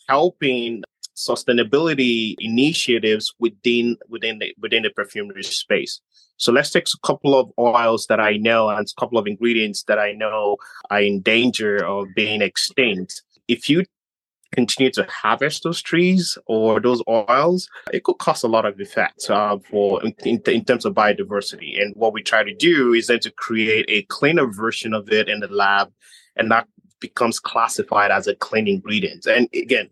helping 0.08 0.84
sustainability 1.16 2.36
initiatives 2.40 3.34
within 3.40 3.98
within 4.08 4.40
the 4.40 4.54
within 4.60 4.84
the 4.84 4.90
perfumery 4.92 5.44
space. 5.44 6.00
So 6.38 6.52
let's 6.52 6.70
take 6.70 6.88
a 6.88 7.08
couple 7.08 7.38
of 7.38 7.52
oils 7.58 8.06
that 8.08 8.20
I 8.20 8.38
know 8.38 8.70
and 8.70 8.88
a 8.88 9.02
couple 9.02 9.18
of 9.18 9.26
ingredients 9.26 9.84
that 9.88 9.98
I 9.98 10.12
know 10.12 10.58
are 10.92 11.02
in 11.02 11.22
danger 11.22 11.84
of 11.84 12.08
being 12.16 12.44
extinct. 12.44 13.24
If 13.48 13.68
you 13.70 13.86
continue 14.54 14.92
to 14.92 15.06
harvest 15.10 15.64
those 15.64 15.82
trees 15.82 16.38
or 16.46 16.80
those 16.80 17.02
oils, 17.08 17.68
it 17.92 18.04
could 18.04 18.20
cause 18.20 18.44
a 18.44 18.48
lot 18.48 18.66
of 18.66 18.80
effects 18.80 19.30
uh, 19.30 19.58
for 19.70 20.04
in, 20.04 20.42
in, 20.46 20.64
terms 20.64 20.86
of 20.86 20.94
biodiversity. 20.94 21.82
And 21.82 21.94
what 21.96 22.14
we 22.14 22.22
try 22.22 22.44
to 22.44 22.54
do 22.54 22.94
is 22.94 23.08
then 23.08 23.20
to 23.22 23.32
create 23.32 23.86
a 23.90 24.04
cleaner 24.04 24.48
version 24.48 24.94
of 24.94 25.12
it 25.12 25.28
in 25.28 25.40
the 25.40 25.48
lab, 25.48 25.92
and 26.36 26.52
that 26.52 26.68
becomes 27.00 27.40
classified 27.40 28.12
as 28.12 28.28
a 28.28 28.36
clean 28.36 28.68
ingredient. 28.68 29.26
And 29.26 29.48
again, 29.54 29.90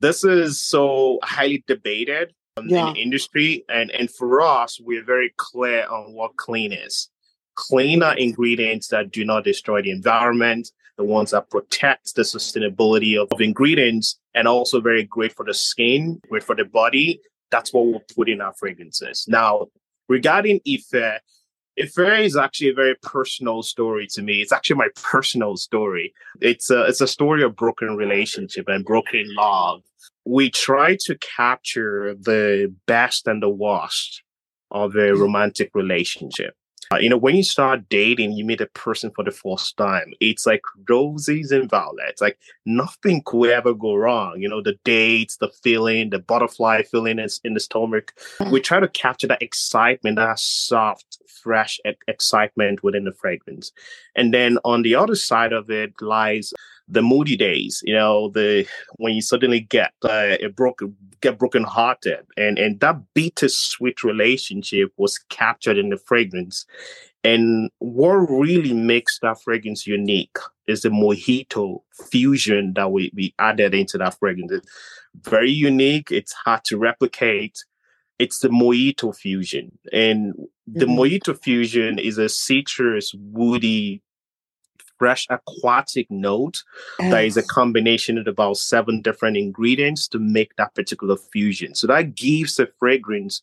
this 0.00 0.24
is 0.24 0.60
so 0.60 1.18
highly 1.22 1.64
debated 1.66 2.34
um, 2.56 2.68
in 2.68 2.74
the 2.74 3.00
industry, 3.00 3.64
and 3.68 3.90
and 3.90 4.10
for 4.10 4.40
us, 4.40 4.80
we're 4.80 5.04
very 5.04 5.32
clear 5.36 5.86
on 5.88 6.12
what 6.12 6.36
clean 6.36 6.72
is. 6.72 7.08
Clean 7.56 8.02
are 8.02 8.16
ingredients 8.16 8.88
that 8.88 9.10
do 9.10 9.24
not 9.24 9.44
destroy 9.44 9.82
the 9.82 9.90
environment, 9.90 10.70
the 10.96 11.04
ones 11.04 11.30
that 11.30 11.50
protect 11.50 12.14
the 12.14 12.22
sustainability 12.22 13.20
of, 13.20 13.28
of 13.32 13.40
ingredients, 13.40 14.18
and 14.34 14.46
also 14.46 14.80
very 14.80 15.04
great 15.04 15.32
for 15.34 15.44
the 15.44 15.54
skin, 15.54 16.20
great 16.28 16.42
for 16.42 16.54
the 16.54 16.64
body. 16.64 17.20
That's 17.50 17.72
what 17.72 17.86
we'll 17.86 18.02
put 18.14 18.28
in 18.28 18.40
our 18.40 18.54
fragrances. 18.58 19.24
Now, 19.28 19.68
regarding 20.08 20.60
Ife, 20.68 21.20
Ife 21.78 21.98
is 21.98 22.36
actually 22.36 22.70
a 22.70 22.74
very 22.74 22.94
personal 23.02 23.62
story 23.62 24.06
to 24.12 24.22
me. 24.22 24.34
It's 24.40 24.52
actually 24.52 24.76
my 24.76 24.88
personal 25.02 25.56
story. 25.56 26.14
It's 26.40 26.70
a, 26.70 26.84
it's 26.84 27.00
a 27.00 27.08
story 27.08 27.42
of 27.42 27.56
broken 27.56 27.96
relationship 27.96 28.66
and 28.68 28.84
broken 28.84 29.26
love. 29.34 29.82
We 30.24 30.50
try 30.50 30.96
to 31.00 31.18
capture 31.18 32.14
the 32.14 32.72
best 32.86 33.26
and 33.26 33.42
the 33.42 33.48
worst 33.48 34.22
of 34.70 34.94
a 34.94 35.10
mm. 35.10 35.18
romantic 35.18 35.70
relationship. 35.74 36.54
Uh, 36.94 36.98
you 36.98 37.08
know, 37.08 37.16
when 37.16 37.34
you 37.34 37.42
start 37.42 37.88
dating, 37.88 38.32
you 38.32 38.44
meet 38.44 38.60
a 38.60 38.66
person 38.66 39.10
for 39.10 39.24
the 39.24 39.30
first 39.32 39.76
time. 39.76 40.12
It's 40.20 40.46
like 40.46 40.62
roses 40.88 41.50
and 41.50 41.68
violets. 41.68 42.20
Like 42.20 42.38
nothing 42.66 43.22
could 43.24 43.50
ever 43.50 43.74
go 43.74 43.94
wrong. 43.94 44.40
You 44.40 44.48
know, 44.48 44.62
the 44.62 44.78
dates, 44.84 45.38
the 45.38 45.48
feeling, 45.48 46.10
the 46.10 46.20
butterfly 46.20 46.82
feeling 46.82 47.18
is 47.18 47.40
in 47.42 47.54
the 47.54 47.60
stomach. 47.60 48.12
We 48.50 48.60
try 48.60 48.78
to 48.78 48.88
capture 48.88 49.26
that 49.26 49.42
excitement, 49.42 50.16
that 50.16 50.38
soft, 50.38 51.18
fresh 51.26 51.80
e- 51.84 51.94
excitement 52.06 52.84
within 52.84 53.04
the 53.04 53.12
fragrance. 53.12 53.72
And 54.14 54.32
then 54.32 54.58
on 54.64 54.82
the 54.82 54.94
other 54.94 55.16
side 55.16 55.52
of 55.52 55.70
it 55.70 55.94
lies 56.00 56.52
the 56.88 57.02
moody 57.02 57.36
days. 57.36 57.82
You 57.84 57.94
know, 57.94 58.28
the 58.30 58.66
when 58.96 59.14
you 59.14 59.22
suddenly 59.22 59.60
get 59.60 59.92
uh, 60.04 60.36
a 60.40 60.48
broken 60.48 60.96
get 61.20 61.38
broken 61.38 61.64
hearted, 61.64 62.26
and 62.36 62.58
and 62.58 62.80
that 62.80 63.00
bittersweet 63.14 64.02
relationship 64.04 64.92
was 64.96 65.18
captured 65.30 65.78
in 65.78 65.90
the 65.90 65.96
fragrance. 65.98 66.66
And 67.26 67.70
what 67.78 68.16
really 68.28 68.74
makes 68.74 69.18
that 69.20 69.40
fragrance 69.42 69.86
unique 69.86 70.36
is 70.66 70.82
the 70.82 70.90
mojito 70.90 71.80
fusion 72.10 72.74
that 72.74 72.92
we, 72.92 73.10
we 73.14 73.34
added 73.38 73.72
into 73.74 73.96
that 73.96 74.18
fragrance. 74.18 74.52
It's 74.52 74.68
very 75.22 75.50
unique. 75.50 76.10
It's 76.10 76.34
hard 76.34 76.64
to 76.64 76.76
replicate. 76.76 77.64
It's 78.18 78.40
the 78.40 78.48
mojito 78.48 79.16
fusion. 79.16 79.78
And 79.90 80.34
the 80.66 80.84
Mhm. 80.84 80.98
mojito 80.98 81.42
fusion 81.42 81.98
is 81.98 82.18
a 82.18 82.28
citrus, 82.28 83.14
woody, 83.14 84.02
fresh 85.04 85.26
aquatic 85.28 86.10
note 86.10 86.62
that 86.98 87.26
is 87.26 87.36
a 87.36 87.42
combination 87.42 88.16
of 88.16 88.26
about 88.26 88.56
seven 88.56 89.02
different 89.02 89.36
ingredients 89.36 90.08
to 90.08 90.18
make 90.18 90.56
that 90.56 90.74
particular 90.74 91.14
fusion. 91.14 91.74
So 91.74 91.86
that 91.88 92.14
gives 92.14 92.56
the 92.56 92.70
fragrance 92.78 93.42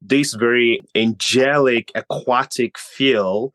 this 0.00 0.32
very 0.32 0.80
angelic, 0.94 1.92
aquatic 1.94 2.78
feel, 2.78 3.52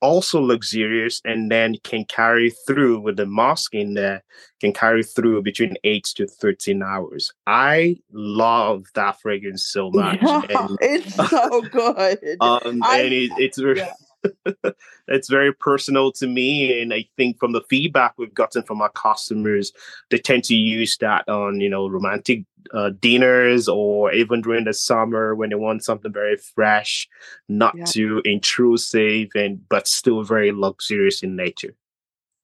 also 0.00 0.40
luxurious, 0.40 1.20
and 1.24 1.50
then 1.50 1.74
can 1.82 2.04
carry 2.04 2.50
through 2.64 3.00
with 3.00 3.16
the 3.16 3.26
musk 3.26 3.74
in 3.74 3.94
there, 3.94 4.22
can 4.60 4.72
carry 4.72 5.02
through 5.02 5.42
between 5.42 5.74
eight 5.82 6.04
to 6.14 6.28
13 6.28 6.80
hours. 6.80 7.32
I 7.48 7.96
love 8.12 8.84
that 8.94 9.20
fragrance 9.20 9.64
so 9.64 9.90
much. 9.90 10.20
Yeah, 10.22 10.42
And, 10.48 10.78
it's 10.80 11.14
so 11.16 11.62
good. 11.62 12.18
um, 12.40 12.82
I- 12.84 13.00
and 13.00 13.12
it, 13.12 13.32
it's 13.36 13.58
yeah. 13.58 13.94
It's 15.08 15.28
very 15.28 15.52
personal 15.52 16.12
to 16.12 16.26
me 16.26 16.80
and 16.80 16.92
i 16.92 17.04
think 17.16 17.38
from 17.38 17.52
the 17.52 17.62
feedback 17.70 18.12
we've 18.18 18.34
gotten 18.34 18.62
from 18.62 18.82
our 18.82 18.90
customers 18.90 19.72
they 20.10 20.18
tend 20.18 20.44
to 20.44 20.54
use 20.54 20.96
that 20.98 21.26
on 21.28 21.60
you 21.60 21.68
know 21.68 21.88
romantic 21.88 22.44
uh, 22.74 22.90
dinners 23.00 23.68
or 23.68 24.12
even 24.12 24.42
during 24.42 24.64
the 24.64 24.74
summer 24.74 25.34
when 25.34 25.48
they 25.48 25.56
want 25.56 25.82
something 25.82 26.12
very 26.12 26.36
fresh 26.36 27.08
not 27.48 27.74
Yeah. 27.76 27.84
too 27.84 28.20
intrusive 28.24 29.28
and 29.34 29.66
but 29.68 29.86
still 29.88 30.22
very 30.22 30.52
luxurious 30.52 31.22
in 31.22 31.34
nature 31.36 31.74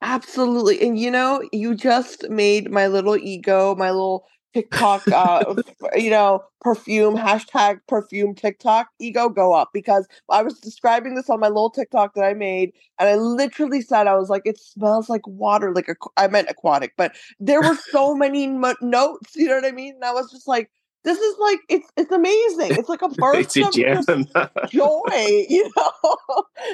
Absolutely. 0.02 0.86
And 0.86 0.98
you 0.98 1.10
know, 1.10 1.42
you 1.52 1.74
just 1.74 2.28
made 2.28 2.70
my 2.70 2.86
little 2.86 3.16
ego, 3.16 3.74
my 3.74 3.90
little 3.90 4.26
TikTok, 4.56 5.06
uh, 5.08 5.54
you 5.96 6.08
know, 6.08 6.42
perfume, 6.62 7.14
hashtag 7.14 7.78
perfume 7.88 8.34
TikTok, 8.34 8.88
ego 8.98 9.28
go 9.28 9.52
up 9.52 9.68
because 9.74 10.08
I 10.30 10.42
was 10.42 10.58
describing 10.60 11.14
this 11.14 11.28
on 11.28 11.40
my 11.40 11.48
little 11.48 11.68
TikTok 11.68 12.14
that 12.14 12.24
I 12.24 12.32
made. 12.32 12.72
And 12.98 13.06
I 13.06 13.16
literally 13.16 13.82
said, 13.82 14.06
I 14.06 14.16
was 14.16 14.30
like, 14.30 14.42
it 14.46 14.58
smells 14.58 15.10
like 15.10 15.26
water. 15.26 15.74
Like, 15.74 15.88
a, 15.88 15.94
I 16.16 16.28
meant 16.28 16.48
aquatic, 16.48 16.94
but 16.96 17.12
there 17.38 17.60
were 17.60 17.76
so 17.90 18.14
many 18.14 18.46
notes, 18.46 19.36
you 19.36 19.46
know 19.46 19.56
what 19.56 19.66
I 19.66 19.72
mean? 19.72 19.96
And 19.96 20.04
I 20.04 20.12
was 20.12 20.30
just 20.30 20.48
like, 20.48 20.70
this 21.06 21.18
is 21.18 21.38
like 21.38 21.60
it's 21.68 21.88
it's 21.96 22.10
amazing. 22.10 22.72
It's 22.72 22.88
like 22.88 23.00
a 23.00 23.08
burst 23.16 23.56
of 23.56 23.72
joy, 24.70 25.00
you 25.48 25.70
know. 25.76 26.16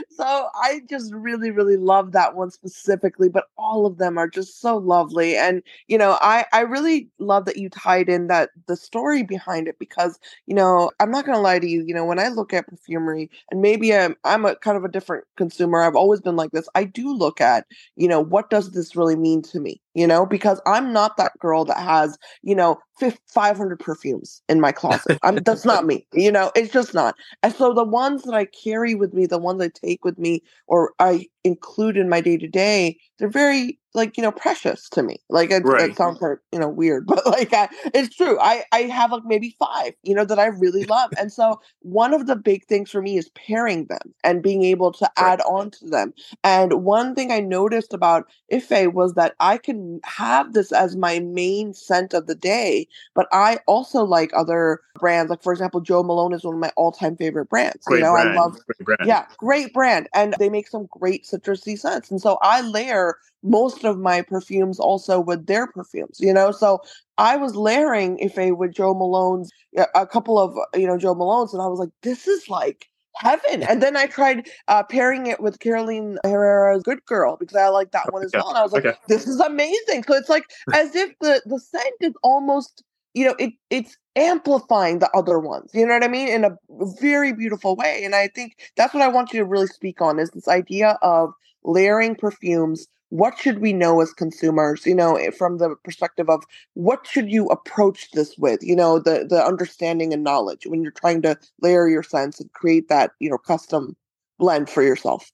so 0.08 0.48
I 0.54 0.80
just 0.88 1.12
really 1.12 1.50
really 1.50 1.76
love 1.76 2.12
that 2.12 2.34
one 2.34 2.50
specifically, 2.50 3.28
but 3.28 3.44
all 3.58 3.84
of 3.84 3.98
them 3.98 4.16
are 4.16 4.26
just 4.26 4.58
so 4.58 4.78
lovely. 4.78 5.36
And 5.36 5.62
you 5.86 5.98
know, 5.98 6.16
I 6.22 6.46
I 6.54 6.60
really 6.60 7.10
love 7.18 7.44
that 7.44 7.58
you 7.58 7.68
tied 7.68 8.08
in 8.08 8.28
that 8.28 8.50
the 8.66 8.74
story 8.74 9.22
behind 9.22 9.68
it 9.68 9.78
because 9.78 10.18
you 10.46 10.54
know 10.54 10.90
I'm 10.98 11.10
not 11.10 11.26
gonna 11.26 11.38
lie 11.38 11.58
to 11.58 11.68
you. 11.68 11.84
You 11.86 11.92
know, 11.94 12.06
when 12.06 12.18
I 12.18 12.28
look 12.28 12.54
at 12.54 12.66
perfumery, 12.66 13.30
and 13.50 13.60
maybe 13.60 13.94
I'm 13.94 14.16
I'm 14.24 14.46
a 14.46 14.56
kind 14.56 14.78
of 14.78 14.84
a 14.84 14.88
different 14.88 15.24
consumer. 15.36 15.82
I've 15.82 15.94
always 15.94 16.22
been 16.22 16.36
like 16.36 16.52
this. 16.52 16.68
I 16.74 16.84
do 16.84 17.14
look 17.14 17.42
at 17.42 17.66
you 17.96 18.08
know 18.08 18.20
what 18.20 18.48
does 18.48 18.70
this 18.70 18.96
really 18.96 19.16
mean 19.16 19.42
to 19.42 19.60
me 19.60 19.82
you 19.94 20.06
know, 20.06 20.24
because 20.26 20.60
I'm 20.66 20.92
not 20.92 21.16
that 21.16 21.38
girl 21.38 21.64
that 21.66 21.78
has, 21.78 22.18
you 22.42 22.54
know, 22.54 22.78
500 23.26 23.78
perfumes 23.78 24.42
in 24.48 24.60
my 24.60 24.72
closet. 24.72 25.18
I'm, 25.22 25.36
that's 25.42 25.64
not 25.64 25.84
me, 25.86 26.06
you 26.12 26.32
know, 26.32 26.50
it's 26.54 26.72
just 26.72 26.94
not. 26.94 27.14
And 27.42 27.54
so 27.54 27.74
the 27.74 27.84
ones 27.84 28.22
that 28.22 28.34
I 28.34 28.46
carry 28.46 28.94
with 28.94 29.12
me, 29.12 29.26
the 29.26 29.38
ones 29.38 29.60
I 29.62 29.68
take 29.68 30.04
with 30.04 30.18
me 30.18 30.42
or 30.66 30.92
I 30.98 31.26
include 31.44 31.96
in 31.96 32.08
my 32.08 32.20
day 32.20 32.36
to 32.36 32.48
day, 32.48 32.98
they're 33.18 33.28
very 33.28 33.78
like 33.94 34.16
you 34.16 34.22
know 34.22 34.32
precious 34.32 34.88
to 34.88 35.02
me 35.02 35.16
like 35.28 35.50
it, 35.50 35.64
right. 35.64 35.90
it 35.90 35.96
sounds 35.96 36.18
kind 36.18 36.32
of 36.32 36.38
you 36.50 36.58
know 36.58 36.68
weird 36.68 37.06
but 37.06 37.24
like 37.26 37.52
I, 37.52 37.68
it's 37.94 38.14
true 38.14 38.38
i 38.40 38.64
i 38.72 38.82
have 38.82 39.12
like 39.12 39.24
maybe 39.24 39.54
five 39.58 39.94
you 40.02 40.14
know 40.14 40.24
that 40.24 40.38
i 40.38 40.46
really 40.46 40.84
love 40.84 41.10
and 41.18 41.32
so 41.32 41.60
one 41.80 42.14
of 42.14 42.26
the 42.26 42.36
big 42.36 42.64
things 42.66 42.90
for 42.90 43.02
me 43.02 43.16
is 43.16 43.28
pairing 43.30 43.86
them 43.86 44.14
and 44.24 44.42
being 44.42 44.64
able 44.64 44.92
to 44.92 45.04
right. 45.04 45.32
add 45.32 45.40
on 45.42 45.70
to 45.72 45.86
them 45.86 46.12
and 46.42 46.84
one 46.84 47.14
thing 47.14 47.30
i 47.30 47.40
noticed 47.40 47.92
about 47.92 48.26
ife 48.52 48.92
was 48.92 49.14
that 49.14 49.34
i 49.40 49.56
can 49.56 50.00
have 50.04 50.52
this 50.52 50.72
as 50.72 50.96
my 50.96 51.18
main 51.20 51.74
scent 51.74 52.14
of 52.14 52.26
the 52.26 52.34
day 52.34 52.86
but 53.14 53.26
i 53.32 53.58
also 53.66 54.04
like 54.04 54.30
other 54.34 54.80
brands 54.98 55.30
like 55.30 55.42
for 55.42 55.52
example 55.52 55.80
Jo 55.80 56.02
Malone 56.02 56.32
is 56.32 56.44
one 56.44 56.54
of 56.54 56.60
my 56.60 56.72
all-time 56.76 57.16
favorite 57.16 57.48
brands 57.48 57.84
great 57.84 57.98
you 57.98 58.04
know 58.04 58.12
brand. 58.12 58.30
i 58.30 58.34
love 58.34 58.58
brand 58.80 59.00
yeah 59.04 59.26
great 59.36 59.72
brand 59.72 60.08
and 60.14 60.34
they 60.38 60.48
make 60.48 60.68
some 60.68 60.86
great 60.90 61.26
citrusy 61.32 61.78
scents 61.78 62.10
and 62.10 62.20
so 62.20 62.38
i 62.42 62.60
layer 62.60 63.16
most 63.42 63.84
of 63.84 63.98
my 63.98 64.22
perfumes 64.22 64.78
also 64.78 65.20
with 65.20 65.46
their 65.46 65.66
perfumes, 65.66 66.18
you 66.20 66.32
know? 66.32 66.52
So 66.52 66.80
I 67.18 67.36
was 67.36 67.56
layering 67.56 68.18
if 68.18 68.38
Ife 68.38 68.56
with 68.56 68.72
Jo 68.72 68.94
Malone's, 68.94 69.50
a 69.94 70.06
couple 70.06 70.38
of, 70.38 70.56
you 70.74 70.86
know, 70.86 70.98
Jo 70.98 71.14
Malone's, 71.14 71.52
and 71.52 71.62
I 71.62 71.66
was 71.66 71.78
like, 71.78 71.90
this 72.02 72.26
is 72.26 72.48
like 72.48 72.86
heaven. 73.16 73.62
And 73.64 73.82
then 73.82 73.96
I 73.96 74.06
tried 74.06 74.48
uh, 74.68 74.82
pairing 74.84 75.26
it 75.26 75.40
with 75.40 75.60
Carolina 75.60 76.18
Herrera's 76.24 76.82
Good 76.82 77.04
Girl 77.04 77.36
because 77.36 77.56
I 77.56 77.68
like 77.68 77.90
that 77.92 78.12
one 78.12 78.24
as 78.24 78.32
well. 78.32 78.48
And 78.48 78.58
I 78.58 78.62
was 78.62 78.72
like, 78.72 78.84
okay. 78.86 78.98
this 79.08 79.26
is 79.26 79.40
amazing. 79.40 80.04
So 80.04 80.14
it's 80.14 80.28
like 80.28 80.44
as 80.72 80.94
if 80.94 81.10
the, 81.20 81.42
the 81.46 81.58
scent 81.58 81.94
is 82.00 82.14
almost, 82.22 82.84
you 83.14 83.26
know, 83.26 83.34
it 83.38 83.52
it's 83.70 83.96
amplifying 84.16 84.98
the 84.98 85.10
other 85.16 85.38
ones. 85.38 85.70
You 85.74 85.86
know 85.86 85.94
what 85.94 86.04
I 86.04 86.08
mean? 86.08 86.28
In 86.28 86.44
a 86.44 86.56
very 87.00 87.32
beautiful 87.32 87.76
way. 87.76 88.04
And 88.04 88.14
I 88.14 88.28
think 88.28 88.56
that's 88.76 88.94
what 88.94 89.02
I 89.02 89.08
want 89.08 89.32
you 89.32 89.40
to 89.40 89.44
really 89.46 89.66
speak 89.66 90.00
on 90.00 90.18
is 90.18 90.30
this 90.30 90.48
idea 90.48 90.98
of 91.02 91.32
layering 91.64 92.14
perfumes 92.16 92.88
what 93.10 93.38
should 93.38 93.58
we 93.58 93.74
know 93.74 94.00
as 94.00 94.12
consumers 94.14 94.86
you 94.86 94.94
know 94.94 95.16
eh, 95.16 95.30
from 95.30 95.58
the 95.58 95.76
perspective 95.84 96.30
of 96.30 96.42
what 96.74 97.06
should 97.06 97.30
you 97.30 97.46
approach 97.48 98.10
this 98.12 98.36
with 98.38 98.60
you 98.62 98.74
know 98.74 98.98
the 98.98 99.26
the 99.28 99.44
understanding 99.44 100.12
and 100.12 100.24
knowledge 100.24 100.66
when 100.66 100.82
you're 100.82 100.90
trying 100.92 101.20
to 101.22 101.36
layer 101.60 101.86
your 101.86 102.02
sense 102.02 102.40
and 102.40 102.50
create 102.52 102.88
that 102.88 103.12
you 103.20 103.30
know 103.30 103.38
custom 103.38 103.94
blend 104.38 104.68
for 104.68 104.82
yourself 104.82 105.30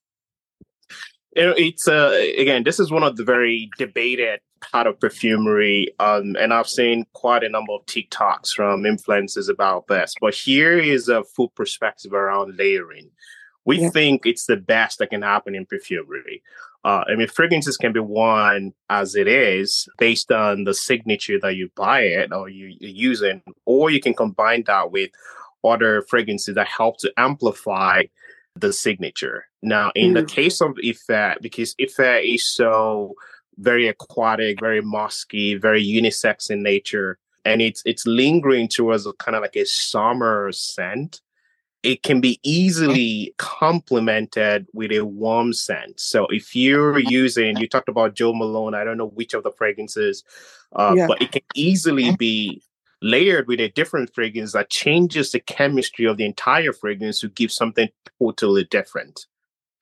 it's 1.39 1.89
uh 1.89 2.13
again 2.37 2.65
this 2.65 2.81
is 2.81 2.91
one 2.91 3.03
of 3.03 3.17
the 3.17 3.25
very 3.25 3.71
debated 3.79 4.41
part 4.61 4.87
of 4.87 4.99
perfumery 4.99 5.89
um 6.01 6.37
and 6.39 6.53
i've 6.53 6.69
seen 6.69 7.07
quite 7.13 7.45
a 7.45 7.49
number 7.49 7.73
of 7.73 7.85
tiktoks 7.87 8.51
from 8.51 8.83
influencers 8.83 9.49
about 9.49 9.87
this 9.87 10.15
but 10.21 10.35
here 10.35 10.79
is 10.79 11.09
a 11.09 11.23
full 11.25 11.49
perspective 11.51 12.13
around 12.13 12.57
layering 12.59 13.09
we 13.65 13.81
yeah. 13.81 13.91
think 13.91 14.27
it's 14.27 14.47
the 14.47 14.57
best 14.57 14.99
that 14.99 15.11
can 15.11 15.23
happen 15.23 15.55
in 15.55 15.65
perfumery 15.67 16.43
uh, 16.85 17.03
I 17.09 17.17
mean, 17.17 17.27
fragrances 17.27 17.77
can 17.77 17.93
be 17.93 18.01
worn 18.01 18.73
as 18.89 19.17
it 19.17 19.27
is 19.27 19.89
based 19.99 20.31
on 20.31 20.63
the 20.63 20.73
signature 20.73 21.39
that 21.41 21.57
you 21.57 21.71
buy 21.75 22.03
it 22.03 22.33
or 22.33 22.49
you, 22.49 22.75
you're 22.79 22.91
using, 22.91 23.43
or 23.65 23.91
you 23.91 24.01
can 24.01 24.15
combine 24.15 24.63
that 24.69 24.93
with 24.93 25.11
other 25.65 26.03
fragrances 26.03 26.55
that 26.55 26.69
help 26.69 26.99
to 26.99 27.13
amplify 27.17 28.05
the 28.61 28.73
signature. 28.73 29.47
Now, 29.63 29.93
in 29.95 30.13
mm. 30.13 30.15
the 30.15 30.25
case 30.25 30.61
of 30.61 30.77
Ife, 30.85 31.37
because 31.41 31.75
Ife 31.81 32.25
is 32.25 32.47
so 32.47 33.15
very 33.59 33.89
aquatic, 33.89 34.61
very 34.61 34.81
musky, 34.81 35.55
very 35.55 35.85
unisex 35.85 36.51
in 36.51 36.63
nature, 36.63 37.19
and 37.45 37.61
it's 37.63 37.83
it's 37.85 38.07
lingering 38.07 38.69
towards 38.69 39.07
a 39.07 39.13
kind 39.15 39.37
of 39.37 39.43
like 39.43 39.57
a 39.57 39.65
summer 39.65 40.53
scent 40.53 41.21
it 41.83 42.03
can 42.03 42.21
be 42.21 42.41
easily 42.43 43.35
complemented 43.39 44.67
with 44.73 44.91
a 44.91 45.05
warm 45.05 45.53
scent. 45.53 45.99
So 46.01 46.27
if 46.27 46.55
you're 46.55 46.99
using, 46.99 47.57
you 47.57 47.69
talked 47.69 47.89
about 47.89 48.15
Jo 48.15 48.33
Malone, 48.33 48.75
I 48.75 48.85
don't 48.85 48.99
know 48.99 49.09
which 49.09 49.35
of 49.35 49.45
the 49.45 49.53
fragrances, 49.53 50.25
uh, 50.75 50.95
yeah. 50.97 51.07
but 51.07 51.23
it 51.23 51.33
can 51.33 51.43
easily 51.55 52.15
be 52.17 52.63
layered 53.03 53.47
with 53.47 53.61
a 53.61 53.69
different 53.69 54.15
fragrance 54.15 54.53
that 54.53 54.71
changes 54.71 55.33
the 55.33 55.41
chemistry 55.41 56.05
of 56.05 56.17
the 56.17 56.25
entire 56.25 56.73
fragrance 56.73 57.21
to 57.21 57.29
give 57.29 57.53
something 57.53 57.89
totally 58.21 58.65
different. 58.65 59.27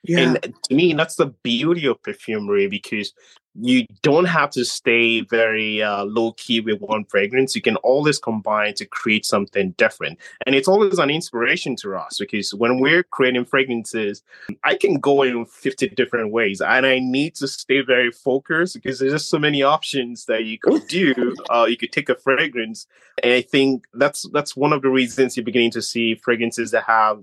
Yeah. 0.02 0.34
And 0.42 0.54
to 0.68 0.74
me, 0.74 0.92
that's 0.92 1.16
the 1.16 1.34
beauty 1.42 1.86
of 1.86 2.02
perfumery 2.02 2.68
because 2.68 3.12
you 3.60 3.86
don't 4.02 4.26
have 4.26 4.50
to 4.50 4.64
stay 4.64 5.22
very 5.22 5.82
uh, 5.82 6.04
low 6.04 6.32
key 6.32 6.60
with 6.60 6.80
one 6.80 7.04
fragrance. 7.04 7.54
You 7.54 7.62
can 7.62 7.76
always 7.76 8.18
combine 8.18 8.74
to 8.74 8.86
create 8.86 9.24
something 9.24 9.70
different. 9.72 10.18
And 10.44 10.54
it's 10.54 10.68
always 10.68 10.98
an 10.98 11.10
inspiration 11.10 11.76
to 11.76 11.96
us 11.96 12.18
because 12.18 12.54
when 12.54 12.80
we're 12.80 13.02
creating 13.02 13.44
fragrances, 13.44 14.22
I 14.64 14.76
can 14.76 14.98
go 15.00 15.22
in 15.22 15.46
50 15.46 15.88
different 15.90 16.32
ways 16.32 16.60
and 16.60 16.86
I 16.86 16.98
need 16.98 17.34
to 17.36 17.48
stay 17.48 17.80
very 17.80 18.10
focused 18.10 18.74
because 18.74 18.98
there's 18.98 19.12
just 19.12 19.30
so 19.30 19.38
many 19.38 19.62
options 19.62 20.26
that 20.26 20.44
you 20.44 20.58
could 20.58 20.86
do. 20.88 21.34
uh, 21.50 21.66
you 21.68 21.76
could 21.76 21.92
take 21.92 22.08
a 22.08 22.14
fragrance. 22.14 22.86
And 23.22 23.32
I 23.32 23.42
think 23.42 23.84
that's 23.94 24.28
that's 24.32 24.56
one 24.56 24.72
of 24.72 24.82
the 24.82 24.90
reasons 24.90 25.36
you're 25.36 25.44
beginning 25.44 25.70
to 25.72 25.82
see 25.82 26.14
fragrances 26.14 26.70
that 26.72 26.84
have 26.84 27.22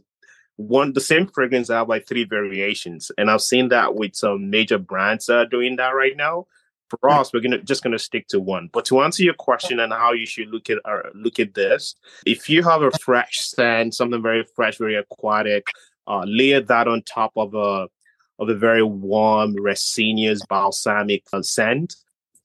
one 0.55 0.93
the 0.93 1.01
same 1.01 1.27
fragrance 1.27 1.69
I 1.69 1.77
have 1.77 1.89
like 1.89 2.07
three 2.07 2.25
variations 2.25 3.11
and 3.17 3.29
i've 3.29 3.41
seen 3.41 3.69
that 3.69 3.95
with 3.95 4.15
some 4.15 4.49
major 4.49 4.77
brands 4.77 5.25
that 5.25 5.37
are 5.37 5.45
doing 5.45 5.75
that 5.77 5.95
right 5.95 6.15
now. 6.15 6.47
For 6.89 7.09
us 7.09 7.33
we're 7.33 7.39
gonna 7.39 7.61
just 7.63 7.81
gonna 7.81 7.97
stick 7.97 8.27
to 8.27 8.39
one. 8.39 8.69
But 8.71 8.85
to 8.85 9.01
answer 9.01 9.23
your 9.23 9.33
question 9.33 9.79
and 9.79 9.91
how 9.91 10.13
you 10.13 10.27
should 10.27 10.49
look 10.49 10.69
at 10.69 10.77
uh, 10.85 11.09
look 11.15 11.39
at 11.39 11.55
this 11.55 11.95
if 12.25 12.49
you 12.49 12.61
have 12.61 12.83
a 12.83 12.91
fresh 12.91 13.39
scent 13.39 13.95
something 13.95 14.21
very 14.21 14.45
fresh 14.55 14.77
very 14.77 14.95
aquatic 14.95 15.67
uh, 16.07 16.23
layer 16.27 16.61
that 16.61 16.87
on 16.87 17.01
top 17.01 17.31
of 17.35 17.55
a 17.55 17.87
of 18.39 18.49
a 18.49 18.55
very 18.55 18.83
warm 18.83 19.55
resinous 19.55 20.45
balsamic 20.45 21.23
uh, 21.33 21.41
scent 21.41 21.95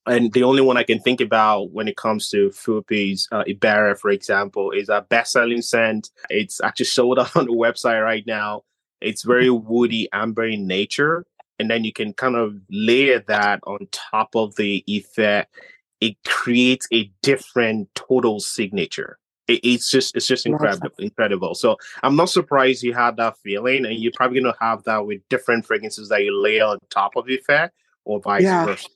and 0.09 0.33
the 0.33 0.43
only 0.43 0.63
one 0.63 0.77
I 0.77 0.83
can 0.83 1.01
think 1.01 1.21
about 1.21 1.71
when 1.71 1.89
it 1.89 1.97
comes 1.97 2.29
to 2.31 2.51
Philippines, 2.51 3.29
uh, 3.31 3.45
Iberia, 3.49 3.95
for 3.95 4.11
example, 4.11 4.71
is 4.71 4.89
a 4.89 5.07
best-selling 5.09 5.63
scent. 5.63 6.11
It's 6.31 6.61
actually 6.61 6.87
sold 6.87 7.19
out 7.19 7.37
on 7.37 7.47
the 7.47 7.53
website 7.53 8.03
right 8.03 8.27
now. 8.27 8.63
It's 9.01 9.23
very 9.23 9.51
woody, 9.51 10.09
amber 10.13 10.45
in 10.45 10.67
nature, 10.67 11.25
and 11.59 11.71
then 11.71 11.85
you 11.85 11.93
can 11.93 12.13
kind 12.13 12.35
of 12.35 12.57
layer 12.71 13.21
that 13.29 13.61
on 13.65 13.87
top 13.93 14.35
of 14.35 14.57
the 14.57 14.83
effect. 14.87 15.55
It 16.01 16.17
creates 16.25 16.87
a 16.93 17.11
different 17.23 17.95
total 17.95 18.41
signature. 18.41 19.19
It, 19.47 19.61
it's 19.65 19.91
just 19.91 20.17
it's 20.17 20.27
just 20.27 20.47
incredible, 20.47 20.91
incredible. 20.99 21.55
So 21.55 21.77
I'm 22.03 22.17
not 22.17 22.31
surprised 22.31 22.83
you 22.83 22.95
had 22.95 23.17
that 23.17 23.37
feeling, 23.39 23.87
and 23.87 23.95
you're 23.95 24.13
probably 24.15 24.41
gonna 24.41 24.55
have 24.61 24.85
that 24.85 25.07
with 25.07 25.21
different 25.29 25.67
fragrances 25.67 26.09
that 26.09 26.25
you 26.25 26.37
layer 26.37 26.65
on 26.65 26.79
top 26.91 27.17
of 27.17 27.29
effect, 27.29 27.75
or 28.05 28.21
vice 28.21 28.43
yeah. 28.43 28.65
versa. 28.65 28.89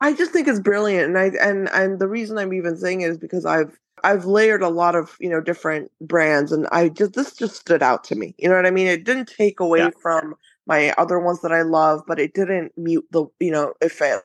I 0.00 0.12
just 0.12 0.32
think 0.32 0.48
it's 0.48 0.60
brilliant, 0.60 1.06
and 1.08 1.18
I 1.18 1.30
and 1.40 1.68
and 1.70 1.98
the 1.98 2.08
reason 2.08 2.38
I'm 2.38 2.52
even 2.52 2.76
saying 2.76 3.00
it 3.00 3.10
is 3.10 3.18
because 3.18 3.44
I've 3.44 3.78
I've 4.04 4.24
layered 4.24 4.62
a 4.62 4.68
lot 4.68 4.94
of 4.94 5.16
you 5.20 5.28
know 5.28 5.40
different 5.40 5.90
brands, 6.00 6.52
and 6.52 6.66
I 6.72 6.88
just 6.88 7.14
this 7.14 7.34
just 7.34 7.56
stood 7.56 7.82
out 7.82 8.04
to 8.04 8.14
me. 8.14 8.34
You 8.38 8.48
know 8.48 8.56
what 8.56 8.66
I 8.66 8.70
mean? 8.70 8.86
It 8.86 9.04
didn't 9.04 9.28
take 9.28 9.60
away 9.60 9.80
yeah. 9.80 9.90
from 10.00 10.34
my 10.66 10.92
other 10.98 11.18
ones 11.18 11.40
that 11.42 11.52
I 11.52 11.62
love, 11.62 12.02
but 12.06 12.18
it 12.18 12.34
didn't 12.34 12.72
mute 12.76 13.06
the 13.10 13.26
you 13.40 13.50
know 13.50 13.74
if 13.80 14.00
it 14.00 14.22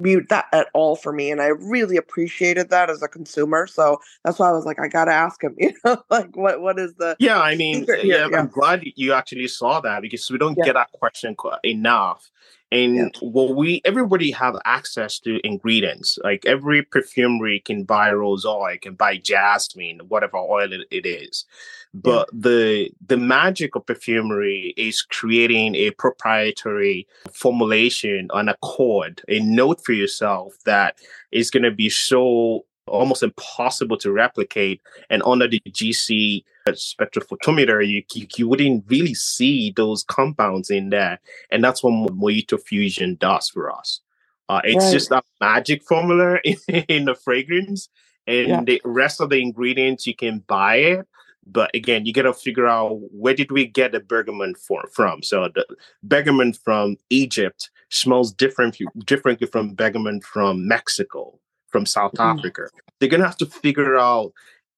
mute 0.00 0.28
that 0.30 0.46
at 0.52 0.68
all 0.74 0.96
for 0.96 1.12
me, 1.12 1.30
and 1.30 1.40
I 1.40 1.48
really 1.48 1.96
appreciated 1.96 2.70
that 2.70 2.90
as 2.90 3.02
a 3.02 3.08
consumer. 3.08 3.66
So 3.66 4.00
that's 4.24 4.38
why 4.38 4.48
I 4.48 4.52
was 4.52 4.64
like, 4.64 4.80
I 4.80 4.88
gotta 4.88 5.12
ask 5.12 5.42
him. 5.42 5.56
You 5.60 5.72
know, 5.84 6.02
like 6.10 6.34
what 6.36 6.60
what 6.60 6.78
is 6.78 6.94
the 6.94 7.16
yeah? 7.18 7.40
I 7.40 7.54
mean, 7.54 7.86
yeah, 8.02 8.26
yeah, 8.30 8.38
I'm 8.38 8.48
glad 8.48 8.82
you 8.96 9.12
actually 9.12 9.48
saw 9.48 9.80
that 9.80 10.02
because 10.02 10.30
we 10.30 10.38
don't 10.38 10.56
yeah. 10.58 10.64
get 10.64 10.74
that 10.74 10.90
question 10.92 11.36
enough 11.64 12.30
And 12.72 12.96
yeah. 12.96 13.28
what 13.28 13.56
we 13.56 13.80
everybody 13.84 14.30
have 14.30 14.56
access 14.64 15.18
to 15.20 15.44
ingredients. 15.44 16.18
Like 16.22 16.46
every 16.46 16.82
perfumery 16.82 17.60
can 17.60 17.84
buy 17.84 18.12
rose 18.12 18.44
oil, 18.44 18.76
can 18.80 18.94
buy 18.94 19.16
jasmine, 19.16 20.00
whatever 20.08 20.36
oil 20.36 20.72
it, 20.72 20.86
it 20.90 21.06
is. 21.06 21.44
But 21.92 22.28
yeah. 22.32 22.40
the 22.40 22.90
the 23.04 23.16
magic 23.16 23.74
of 23.74 23.86
perfumery 23.86 24.72
is 24.76 25.02
creating 25.02 25.74
a 25.74 25.90
proprietary 25.90 27.08
formulation, 27.32 28.28
an 28.32 28.48
accord, 28.48 29.22
a 29.28 29.40
note 29.40 29.84
for 29.84 29.92
yourself 29.92 30.54
that 30.64 30.98
is 31.32 31.50
going 31.50 31.64
to 31.64 31.72
be 31.72 31.90
so 31.90 32.64
almost 32.90 33.22
impossible 33.22 33.96
to 33.98 34.12
replicate. 34.12 34.80
And 35.08 35.22
under 35.24 35.48
the 35.48 35.60
GC 35.68 36.44
spectrophotometer, 36.68 37.86
you, 37.86 38.02
you, 38.14 38.26
you 38.36 38.48
wouldn't 38.48 38.84
really 38.88 39.14
see 39.14 39.72
those 39.76 40.02
compounds 40.04 40.70
in 40.70 40.90
there. 40.90 41.20
And 41.50 41.64
that's 41.64 41.82
what 41.82 42.12
Mojito 42.12 42.60
Fusion 42.60 43.16
does 43.16 43.48
for 43.48 43.74
us. 43.74 44.00
Uh, 44.48 44.60
it's 44.64 44.84
right. 44.84 44.92
just 44.92 45.10
a 45.12 45.22
magic 45.40 45.82
formula 45.84 46.38
in, 46.44 46.56
in 46.88 47.04
the 47.04 47.14
fragrance, 47.14 47.88
and 48.26 48.48
yeah. 48.48 48.64
the 48.64 48.82
rest 48.84 49.20
of 49.20 49.30
the 49.30 49.40
ingredients 49.40 50.06
you 50.06 50.14
can 50.14 50.40
buy 50.40 50.76
it. 50.76 51.06
But 51.46 51.70
again, 51.74 52.04
you 52.04 52.12
got 52.12 52.22
to 52.22 52.34
figure 52.34 52.66
out 52.66 52.98
where 53.12 53.34
did 53.34 53.50
we 53.50 53.66
get 53.66 53.92
the 53.92 54.00
bergamot 54.00 54.58
for, 54.58 54.84
from. 54.92 55.22
So 55.22 55.48
the 55.54 55.64
bergamot 56.02 56.56
from 56.56 56.96
Egypt 57.10 57.70
smells 57.90 58.32
different 58.32 58.76
differently 59.04 59.46
from 59.46 59.74
bergamot 59.74 60.22
from 60.24 60.66
Mexico 60.68 61.38
from 61.70 61.86
South 61.86 62.12
mm. 62.12 62.38
Africa. 62.38 62.68
They're 62.98 63.08
going 63.08 63.20
to 63.20 63.26
have 63.26 63.36
to 63.38 63.46
figure 63.46 63.96
out 63.96 64.32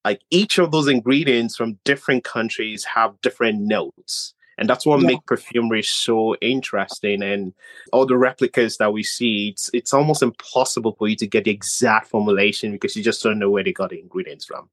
like 0.05 0.21
each 0.29 0.57
of 0.57 0.71
those 0.71 0.87
ingredients 0.87 1.55
from 1.55 1.79
different 1.83 2.23
countries 2.23 2.83
have 2.83 3.19
different 3.21 3.61
notes. 3.61 4.33
And 4.57 4.69
that's 4.69 4.85
what 4.85 5.01
yeah. 5.01 5.07
make 5.07 5.25
perfumery 5.25 5.81
so 5.81 6.35
interesting. 6.35 7.23
And 7.23 7.53
all 7.91 8.05
the 8.05 8.17
replicas 8.17 8.77
that 8.77 8.93
we 8.93 9.01
see, 9.01 9.49
it's 9.49 9.69
it's 9.73 9.93
almost 9.93 10.21
impossible 10.21 10.95
for 10.97 11.07
you 11.07 11.15
to 11.17 11.27
get 11.27 11.45
the 11.45 11.51
exact 11.51 12.07
formulation 12.07 12.71
because 12.71 12.95
you 12.95 13.03
just 13.03 13.23
don't 13.23 13.39
know 13.39 13.49
where 13.49 13.63
they 13.63 13.73
got 13.73 13.89
the 13.89 13.99
ingredients 13.99 14.45
from. 14.45 14.69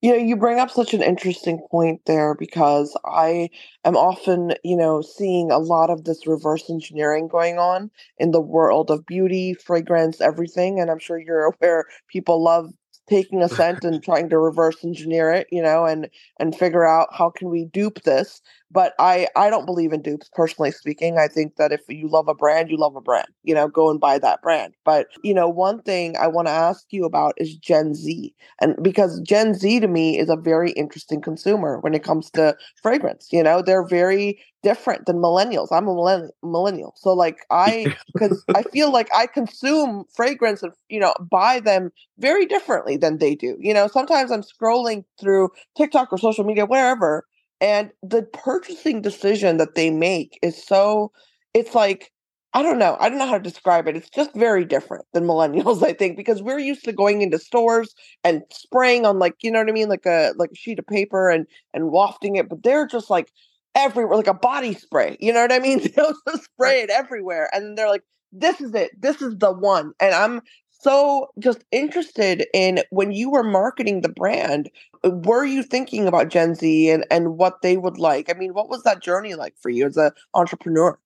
You 0.00 0.12
know, 0.12 0.18
you 0.18 0.36
bring 0.36 0.60
up 0.60 0.70
such 0.70 0.94
an 0.94 1.02
interesting 1.02 1.60
point 1.72 2.02
there 2.06 2.34
because 2.36 2.96
I 3.04 3.50
am 3.84 3.96
often, 3.96 4.54
you 4.62 4.76
know, 4.76 5.02
seeing 5.02 5.50
a 5.50 5.58
lot 5.58 5.90
of 5.90 6.04
this 6.04 6.24
reverse 6.26 6.70
engineering 6.70 7.26
going 7.26 7.58
on 7.58 7.90
in 8.16 8.30
the 8.30 8.40
world 8.40 8.90
of 8.92 9.06
beauty, 9.06 9.54
fragrance, 9.54 10.20
everything. 10.20 10.78
And 10.78 10.88
I'm 10.90 11.00
sure 11.00 11.18
you're 11.18 11.46
aware 11.60 11.84
people 12.08 12.42
love 12.42 12.72
taking 13.08 13.42
a 13.42 13.48
scent 13.48 13.82
and 13.82 14.00
trying 14.04 14.28
to 14.28 14.38
reverse 14.38 14.84
engineer 14.84 15.32
it, 15.32 15.48
you 15.50 15.62
know, 15.62 15.84
and 15.84 16.08
and 16.38 16.54
figure 16.56 16.86
out 16.86 17.08
how 17.12 17.30
can 17.30 17.48
we 17.50 17.64
dupe 17.64 18.02
this 18.04 18.40
but 18.70 18.94
I 18.98 19.28
I 19.36 19.50
don't 19.50 19.66
believe 19.66 19.92
in 19.92 20.02
dupes 20.02 20.28
personally 20.32 20.70
speaking. 20.70 21.18
I 21.18 21.28
think 21.28 21.56
that 21.56 21.72
if 21.72 21.80
you 21.88 22.08
love 22.08 22.28
a 22.28 22.34
brand, 22.34 22.70
you 22.70 22.76
love 22.76 22.96
a 22.96 23.00
brand. 23.00 23.28
You 23.42 23.54
know, 23.54 23.68
go 23.68 23.90
and 23.90 24.00
buy 24.00 24.18
that 24.18 24.42
brand. 24.42 24.74
But 24.84 25.08
you 25.22 25.34
know, 25.34 25.48
one 25.48 25.82
thing 25.82 26.16
I 26.16 26.26
want 26.26 26.48
to 26.48 26.52
ask 26.52 26.86
you 26.90 27.04
about 27.04 27.34
is 27.38 27.56
Gen 27.56 27.94
Z, 27.94 28.34
and 28.60 28.76
because 28.82 29.20
Gen 29.20 29.54
Z 29.54 29.80
to 29.80 29.88
me 29.88 30.18
is 30.18 30.28
a 30.28 30.36
very 30.36 30.72
interesting 30.72 31.20
consumer 31.20 31.78
when 31.80 31.94
it 31.94 32.02
comes 32.04 32.30
to 32.32 32.56
fragrance. 32.82 33.28
You 33.32 33.42
know, 33.42 33.62
they're 33.62 33.86
very 33.86 34.38
different 34.62 35.06
than 35.06 35.16
millennials. 35.16 35.68
I'm 35.70 35.86
a 35.88 36.28
millennial, 36.42 36.92
so 36.96 37.12
like 37.14 37.38
I 37.50 37.88
because 38.14 38.44
I 38.54 38.62
feel 38.62 38.92
like 38.92 39.08
I 39.14 39.26
consume 39.26 40.04
fragrance 40.14 40.62
and 40.62 40.72
you 40.88 41.00
know 41.00 41.14
buy 41.30 41.60
them 41.60 41.90
very 42.18 42.46
differently 42.46 42.96
than 42.96 43.18
they 43.18 43.34
do. 43.34 43.56
You 43.60 43.72
know, 43.74 43.86
sometimes 43.88 44.30
I'm 44.30 44.42
scrolling 44.42 45.04
through 45.20 45.50
TikTok 45.76 46.12
or 46.12 46.18
social 46.18 46.44
media, 46.44 46.66
wherever 46.66 47.24
and 47.60 47.90
the 48.02 48.22
purchasing 48.22 49.02
decision 49.02 49.56
that 49.56 49.74
they 49.74 49.90
make 49.90 50.38
is 50.42 50.62
so, 50.62 51.12
it's 51.54 51.74
like, 51.74 52.12
I 52.54 52.62
don't 52.62 52.78
know. 52.78 52.96
I 52.98 53.08
don't 53.08 53.18
know 53.18 53.26
how 53.26 53.38
to 53.38 53.42
describe 53.42 53.86
it. 53.88 53.96
It's 53.96 54.08
just 54.08 54.34
very 54.34 54.64
different 54.64 55.04
than 55.12 55.24
millennials, 55.28 55.82
I 55.82 55.92
think, 55.92 56.16
because 56.16 56.42
we're 56.42 56.58
used 56.58 56.84
to 56.84 56.92
going 56.92 57.22
into 57.22 57.38
stores 57.38 57.94
and 58.24 58.42
spraying 58.50 59.04
on 59.04 59.18
like, 59.18 59.34
you 59.42 59.50
know 59.50 59.58
what 59.58 59.68
I 59.68 59.72
mean, 59.72 59.88
like 59.88 60.06
a 60.06 60.32
like 60.36 60.50
a 60.52 60.56
sheet 60.56 60.78
of 60.78 60.86
paper 60.86 61.30
and 61.30 61.46
and 61.74 61.90
wafting 61.90 62.36
it, 62.36 62.48
but 62.48 62.62
they're 62.62 62.86
just 62.86 63.10
like 63.10 63.32
everywhere, 63.74 64.16
like 64.16 64.26
a 64.26 64.34
body 64.34 64.74
spray. 64.74 65.16
You 65.20 65.32
know 65.32 65.42
what 65.42 65.52
I 65.52 65.58
mean? 65.58 65.78
They'll 65.96 66.14
just 66.28 66.44
spray 66.44 66.80
it 66.80 66.90
everywhere, 66.90 67.48
and 67.52 67.76
they're 67.76 67.88
like, 67.88 68.04
"This 68.32 68.60
is 68.60 68.74
it. 68.74 68.90
This 69.00 69.20
is 69.22 69.36
the 69.38 69.52
one." 69.52 69.92
And 70.00 70.14
I'm 70.14 70.40
so 70.78 71.28
just 71.38 71.64
interested 71.72 72.46
in 72.54 72.80
when 72.90 73.12
you 73.12 73.30
were 73.30 73.42
marketing 73.42 74.00
the 74.00 74.08
brand 74.08 74.70
were 75.04 75.44
you 75.44 75.62
thinking 75.62 76.06
about 76.06 76.28
gen 76.28 76.54
z 76.54 76.90
and, 76.90 77.06
and 77.10 77.36
what 77.36 77.62
they 77.62 77.76
would 77.76 77.98
like 77.98 78.30
i 78.30 78.38
mean 78.38 78.54
what 78.54 78.68
was 78.68 78.82
that 78.82 79.02
journey 79.02 79.34
like 79.34 79.54
for 79.60 79.70
you 79.70 79.86
as 79.86 79.96
an 79.96 80.10
entrepreneur 80.34 80.98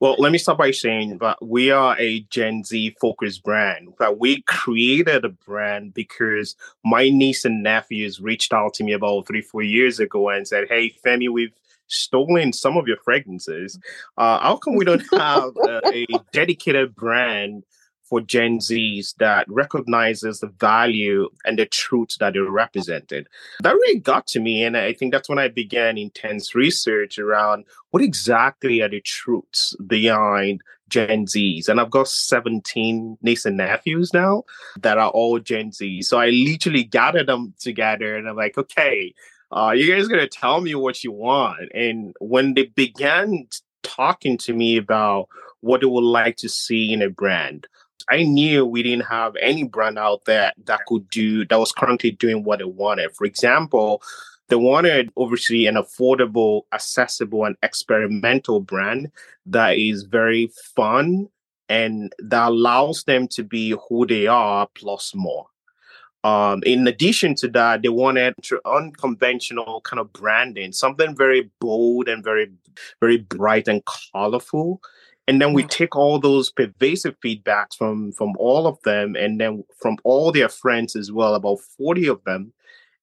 well, 0.00 0.16
let 0.18 0.32
me 0.32 0.38
start 0.38 0.58
by 0.58 0.70
saying 0.70 1.18
that 1.18 1.38
we 1.40 1.70
are 1.70 1.96
a 1.98 2.20
Gen 2.28 2.64
Z 2.64 2.96
focused 3.00 3.42
brand. 3.42 3.88
That 3.98 4.18
we 4.18 4.42
created 4.42 5.24
a 5.24 5.30
brand 5.30 5.94
because 5.94 6.56
my 6.84 7.08
niece 7.08 7.44
and 7.44 7.62
nephews 7.62 8.20
reached 8.20 8.52
out 8.52 8.74
to 8.74 8.84
me 8.84 8.92
about 8.92 9.26
three, 9.26 9.40
four 9.40 9.62
years 9.62 10.00
ago 10.00 10.28
and 10.28 10.46
said, 10.46 10.68
"Hey, 10.68 10.94
Femi, 11.04 11.30
we've 11.30 11.54
stolen 11.86 12.52
some 12.52 12.76
of 12.76 12.86
your 12.86 12.96
fragrances. 12.98 13.78
Uh, 14.16 14.38
how 14.40 14.56
come 14.56 14.74
we 14.74 14.84
don't 14.84 15.04
have 15.18 15.52
a 15.64 16.06
dedicated 16.32 16.94
brand 16.94 17.64
for 18.04 18.20
Gen 18.20 18.58
Zs 18.58 19.14
that 19.16 19.46
recognizes 19.48 20.40
the 20.40 20.48
value 20.48 21.28
and 21.44 21.58
the 21.58 21.66
truth 21.66 22.16
that 22.20 22.34
they 22.34 22.38
represented. 22.38 23.26
That 23.62 23.74
really 23.74 23.98
got 23.98 24.26
to 24.28 24.40
me. 24.40 24.62
And 24.62 24.76
I 24.76 24.92
think 24.92 25.12
that's 25.12 25.28
when 25.28 25.38
I 25.38 25.48
began 25.48 25.98
intense 25.98 26.54
research 26.54 27.18
around 27.18 27.64
what 27.90 28.02
exactly 28.02 28.82
are 28.82 28.88
the 28.88 29.00
truths 29.00 29.74
behind 29.86 30.60
Gen 30.88 31.26
Zs. 31.26 31.68
And 31.68 31.80
I've 31.80 31.90
got 31.90 32.08
17 32.08 33.18
nieces 33.22 33.46
and 33.46 33.56
nephews 33.56 34.12
now 34.12 34.44
that 34.80 34.98
are 34.98 35.10
all 35.10 35.38
Gen 35.38 35.72
Z. 35.72 36.02
So 36.02 36.18
I 36.18 36.30
literally 36.30 36.84
gathered 36.84 37.26
them 37.26 37.54
together 37.58 38.16
and 38.16 38.28
I'm 38.28 38.36
like, 38.36 38.58
okay, 38.58 39.14
uh, 39.50 39.72
you 39.74 39.92
guys 39.92 40.08
gonna 40.08 40.28
tell 40.28 40.60
me 40.60 40.74
what 40.74 41.02
you 41.04 41.12
want. 41.12 41.70
And 41.74 42.14
when 42.20 42.54
they 42.54 42.66
began 42.66 43.46
talking 43.82 44.36
to 44.38 44.52
me 44.52 44.76
about 44.76 45.28
what 45.60 45.80
they 45.80 45.86
would 45.86 46.04
like 46.04 46.36
to 46.36 46.48
see 46.48 46.92
in 46.92 47.02
a 47.02 47.08
brand, 47.08 47.66
I 48.10 48.22
knew 48.24 48.66
we 48.66 48.82
didn't 48.82 49.06
have 49.06 49.34
any 49.40 49.64
brand 49.64 49.98
out 49.98 50.24
there 50.26 50.52
that 50.64 50.84
could 50.86 51.08
do 51.08 51.46
that 51.46 51.58
was 51.58 51.72
currently 51.72 52.10
doing 52.10 52.44
what 52.44 52.58
they 52.58 52.64
wanted. 52.64 53.14
For 53.14 53.24
example, 53.24 54.02
they 54.48 54.56
wanted 54.56 55.10
obviously 55.16 55.66
an 55.66 55.76
affordable, 55.76 56.62
accessible, 56.72 57.44
and 57.44 57.56
experimental 57.62 58.60
brand 58.60 59.10
that 59.46 59.78
is 59.78 60.02
very 60.02 60.50
fun 60.76 61.28
and 61.68 62.12
that 62.18 62.48
allows 62.48 63.04
them 63.04 63.26
to 63.28 63.42
be 63.42 63.74
who 63.88 64.06
they 64.06 64.26
are 64.26 64.68
plus 64.74 65.14
more. 65.14 65.46
Um, 66.24 66.62
in 66.64 66.86
addition 66.86 67.34
to 67.36 67.48
that, 67.48 67.82
they 67.82 67.88
wanted 67.88 68.34
unconventional 68.64 69.80
kind 69.82 70.00
of 70.00 70.12
branding, 70.12 70.72
something 70.72 71.14
very 71.14 71.50
bold 71.60 72.08
and 72.08 72.24
very, 72.24 72.50
very 73.00 73.18
bright 73.18 73.68
and 73.68 73.82
colorful 73.84 74.80
and 75.26 75.40
then 75.40 75.52
we 75.52 75.64
take 75.64 75.96
all 75.96 76.18
those 76.18 76.50
pervasive 76.50 77.16
feedbacks 77.24 77.76
from 77.76 78.12
from 78.12 78.34
all 78.38 78.66
of 78.66 78.80
them 78.82 79.16
and 79.16 79.40
then 79.40 79.64
from 79.80 79.96
all 80.04 80.30
their 80.32 80.48
friends 80.48 80.94
as 80.96 81.10
well 81.10 81.34
about 81.34 81.60
40 81.78 82.08
of 82.08 82.22
them. 82.24 82.52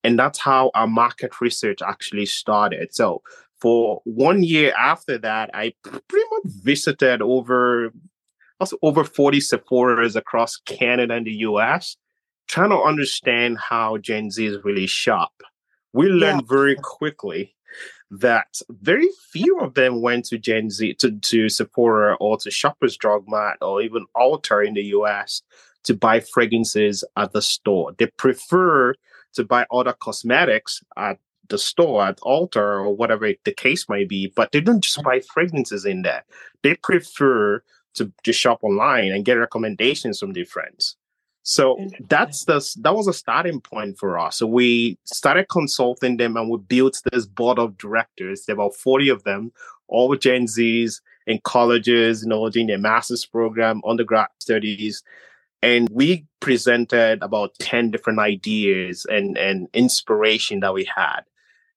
And 0.04 0.18
that's 0.18 0.40
how 0.40 0.72
our 0.74 0.88
market 0.88 1.42
research 1.42 1.80
actually 1.82 2.26
started. 2.26 2.94
So 2.94 3.22
for 3.62 4.02
one 4.04 4.44
year 4.44 4.74
after 4.78 5.18
that 5.20 5.50
i 5.54 5.74
pretty 5.84 6.26
much 6.32 6.54
visited 6.64 7.22
over 7.22 7.94
also 8.60 8.78
over 8.82 9.04
40 9.04 9.40
sephora's 9.40 10.16
across 10.16 10.58
canada 10.66 11.14
and 11.14 11.28
the 11.28 11.34
us 11.34 11.96
trying 12.48 12.72
to 12.72 12.82
understand 12.82 13.58
how 13.60 13.98
gen 13.98 14.32
z 14.32 14.48
is 14.48 14.58
really 14.64 14.88
shop 14.88 15.32
we 15.94 16.08
learned 16.08 16.42
yeah. 16.42 16.56
very 16.56 16.76
quickly 16.82 17.56
that 18.12 18.60
very 18.70 19.08
few 19.32 19.60
of 19.60 19.74
them 19.74 20.02
went 20.02 20.26
to 20.26 20.38
Gen 20.38 20.70
Z, 20.70 20.96
to, 20.96 21.12
to 21.12 21.48
Sephora 21.48 22.16
or 22.20 22.38
to 22.38 22.52
Shoppers 22.52 22.98
Drug 22.98 23.24
Mart 23.28 23.58
or 23.62 23.82
even 23.82 24.06
Ulta 24.16 24.68
in 24.68 24.74
the 24.74 24.84
US 24.84 25.42
to 25.84 25.96
buy 25.96 26.20
fragrances 26.20 27.04
at 27.16 27.32
the 27.32 27.42
store. 27.42 27.94
They 27.98 28.08
prefer 28.08 28.96
to 29.34 29.44
buy 29.46 29.66
other 29.72 29.94
cosmetics 29.94 30.84
at 30.98 31.20
the 31.48 31.58
store, 31.58 32.04
at 32.04 32.20
Ulta 32.20 32.58
or 32.58 32.96
whatever 32.96 33.32
the 33.44 33.54
case 33.54 33.88
might 33.88 34.10
be, 34.10 34.32
but 34.36 34.52
they 34.52 34.60
don't 34.60 34.84
just 34.84 35.02
buy 35.04 35.22
fragrances 35.34 35.86
in 35.86 36.02
there. 36.02 36.24
They 36.64 36.76
prefer 36.76 37.64
to 37.96 38.12
just 38.24 38.40
shop 38.40 38.60
online 38.62 39.12
and 39.12 39.26
get 39.26 39.34
recommendations 39.34 40.20
from 40.20 40.34
their 40.34 40.46
friends. 40.46 40.98
So 41.44 41.78
that's 42.08 42.46
the 42.46 42.64
that 42.82 42.96
was 42.96 43.08
a 43.08 43.14
starting 43.14 43.62
point 43.62 43.98
for 43.98 44.20
us. 44.20 44.38
So 44.38 44.48
we 44.48 45.00
started 45.06 45.50
consulting 45.50 46.18
them 46.18 46.38
and 46.38 46.50
we 46.50 46.60
built 46.60 47.02
this 47.12 47.26
board 47.26 47.58
of 47.58 47.78
directors. 47.78 48.46
There 48.46 48.56
were 48.56 48.66
about 48.66 48.76
40 48.76 49.10
of 49.10 49.24
them, 49.24 49.52
all 49.88 50.16
Gen 50.16 50.46
Zs 50.46 51.02
in 51.26 51.40
colleges, 51.44 52.24
you 52.24 52.30
know, 52.30 52.50
doing 52.50 52.68
their 52.68 52.78
master's 52.78 53.26
program, 53.26 53.82
undergrad 53.86 54.28
studies. 54.40 55.04
And 55.64 55.88
we 55.92 56.26
presented 56.40 57.22
about 57.22 57.54
10 57.60 57.92
different 57.92 58.20
ideas 58.20 59.06
and, 59.10 59.38
and 59.38 59.68
inspiration 59.74 60.60
that 60.62 60.74
we 60.74 60.90
had. 60.96 61.22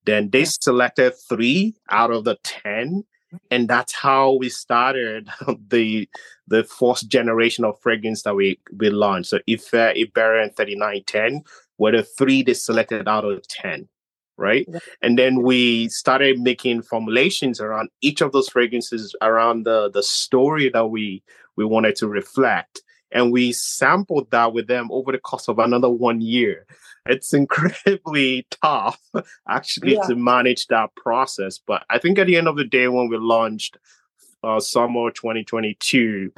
Then 0.07 0.31
they 0.31 0.44
selected 0.44 1.14
three 1.29 1.74
out 1.90 2.11
of 2.11 2.24
the 2.24 2.37
10 2.42 3.05
and 3.51 3.68
that's 3.68 3.94
how 3.94 4.33
we 4.33 4.49
started 4.49 5.29
the 5.68 6.09
the 6.47 6.64
first 6.64 7.09
generation 7.09 7.64
of 7.64 7.81
fragrance 7.81 8.23
that 8.23 8.35
we 8.35 8.59
we 8.79 8.90
launched. 8.90 9.31
So 9.31 9.38
Ife, 9.49 9.75
Iberia, 9.75 10.44
and 10.44 10.57
3910 10.57 11.42
were 11.79 11.92
the 11.92 12.03
three 12.03 12.42
they 12.42 12.55
selected 12.55 13.09
out 13.09 13.25
of 13.25 13.47
10 13.49 13.88
right? 14.37 14.66
Yeah. 14.68 14.79
And 15.03 15.18
then 15.18 15.42
we 15.42 15.88
started 15.88 16.40
making 16.40 16.83
formulations 16.83 17.61
around 17.61 17.88
each 18.01 18.20
of 18.20 18.33
those 18.33 18.49
fragrances 18.49 19.14
around 19.23 19.64
the 19.64 19.90
the 19.90 20.03
story 20.03 20.68
that 20.70 20.87
we 20.87 21.23
we 21.57 21.64
wanted 21.64 21.97
to 21.97 22.09
reflect. 22.09 22.83
And 23.12 23.31
we 23.33 23.53
sampled 23.53 24.31
that 24.33 24.53
with 24.53 24.66
them 24.66 24.88
over 24.90 25.12
the 25.12 25.18
course 25.18 25.49
of 25.49 25.61
another 25.61 25.88
one 25.88 26.20
year. 26.20 26.66
It's 27.07 27.33
incredibly 27.35 28.47
tough 28.62 29.01
actually 29.49 29.95
yeah. 29.95 30.07
to 30.07 30.17
manage 30.17 30.67
that 30.69 30.95
process. 30.97 31.59
But 31.59 31.85
I 31.90 31.99
think 31.99 32.19
at 32.19 32.27
the 32.27 32.37
end 32.37 32.49
of 32.49 32.57
the 32.57 32.64
day, 32.64 32.88
when 32.88 33.09
we 33.09 33.17
launched 33.17 33.79
uh, 34.43 34.61
summer 34.61 35.11
2022, 35.11 36.33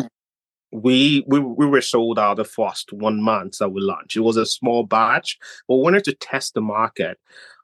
we, 0.72 1.24
we 1.26 1.38
we 1.38 1.66
were 1.66 1.80
sold 1.80 2.18
out 2.18 2.36
the 2.36 2.44
first 2.44 2.92
one 2.92 3.22
month 3.22 3.58
that 3.58 3.70
we 3.70 3.80
launched. 3.80 4.16
It 4.16 4.20
was 4.20 4.36
a 4.36 4.44
small 4.44 4.84
batch, 4.84 5.38
but 5.66 5.76
we 5.76 5.82
wanted 5.82 6.04
to 6.04 6.14
test 6.14 6.54
the 6.54 6.60
market. 6.60 7.18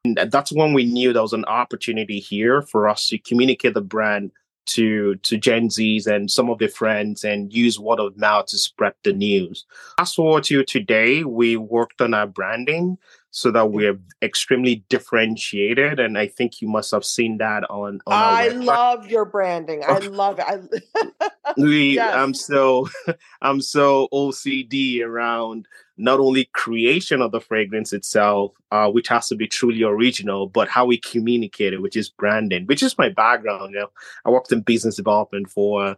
And 0.05 0.19
that's 0.31 0.53
when 0.53 0.73
we 0.73 0.85
knew 0.85 1.12
there 1.12 1.23
was 1.23 1.33
an 1.33 1.45
opportunity 1.45 2.19
here 2.19 2.62
for 2.62 2.88
us 2.88 3.09
to 3.09 3.19
communicate 3.19 3.75
the 3.75 3.81
brand 3.81 4.33
to 4.66 5.16
to 5.16 5.37
Gen 5.37 5.68
Zs 5.68 6.07
and 6.07 6.31
some 6.31 6.51
of 6.51 6.59
their 6.59 6.68
friends 6.68 7.25
and 7.25 7.53
use 7.53 7.79
word 7.79 8.01
of 8.01 8.16
mouth 8.16 8.46
to 8.46 8.59
spread 8.59 8.94
the 9.03 9.12
news. 9.12 9.64
Fast 9.98 10.16
forward 10.16 10.44
to 10.44 10.64
today, 10.64 11.25
we 11.25 11.57
worked 11.57 12.01
on 12.01 12.14
our 12.14 12.27
branding 12.27 12.98
so 13.33 13.51
that 13.51 13.70
we're 13.72 13.98
extremely 14.20 14.85
differentiated. 14.90 15.98
And 15.98 16.18
I 16.18 16.27
think 16.27 16.61
you 16.61 16.68
must 16.68 16.90
have 16.90 17.05
seen 17.05 17.38
that 17.38 17.64
on. 17.70 18.01
on 18.07 18.12
I 18.12 18.48
love 18.48 19.07
your 19.07 19.25
branding. 19.25 19.83
I 19.87 19.98
love 19.98 20.38
it. 20.38 20.44
I, 20.46 21.31
we, 21.57 21.94
yes. 21.94 22.14
I'm 22.14 22.35
so, 22.35 22.88
I'm 23.42 23.62
so 23.62 24.09
OCD 24.12 25.03
around 25.03 25.66
not 26.03 26.19
only 26.19 26.47
creation 26.53 27.23
of 27.23 27.31
the 27.31 27.41
fragrance 27.41 27.93
itself, 27.93 28.53
uh, 28.73 28.91
which 28.91 29.09
has 29.09 29.29
to 29.29 29.37
be 29.37 29.47
truly 29.47 29.83
original, 29.85 30.49
but 30.49 30.69
how 30.69 30.85
we 30.85 30.99
communicate 30.99 31.73
it, 31.73 31.81
which 31.81 31.97
is 31.97 32.11
branding, 32.11 32.67
which 32.67 32.83
is 32.83 32.99
my 32.99 33.09
background. 33.09 33.73
You 33.73 33.81
know, 33.81 33.91
I 34.25 34.31
worked 34.31 34.53
in 34.53 34.62
business 34.62 34.97
development 34.97 35.49
for 35.49 35.97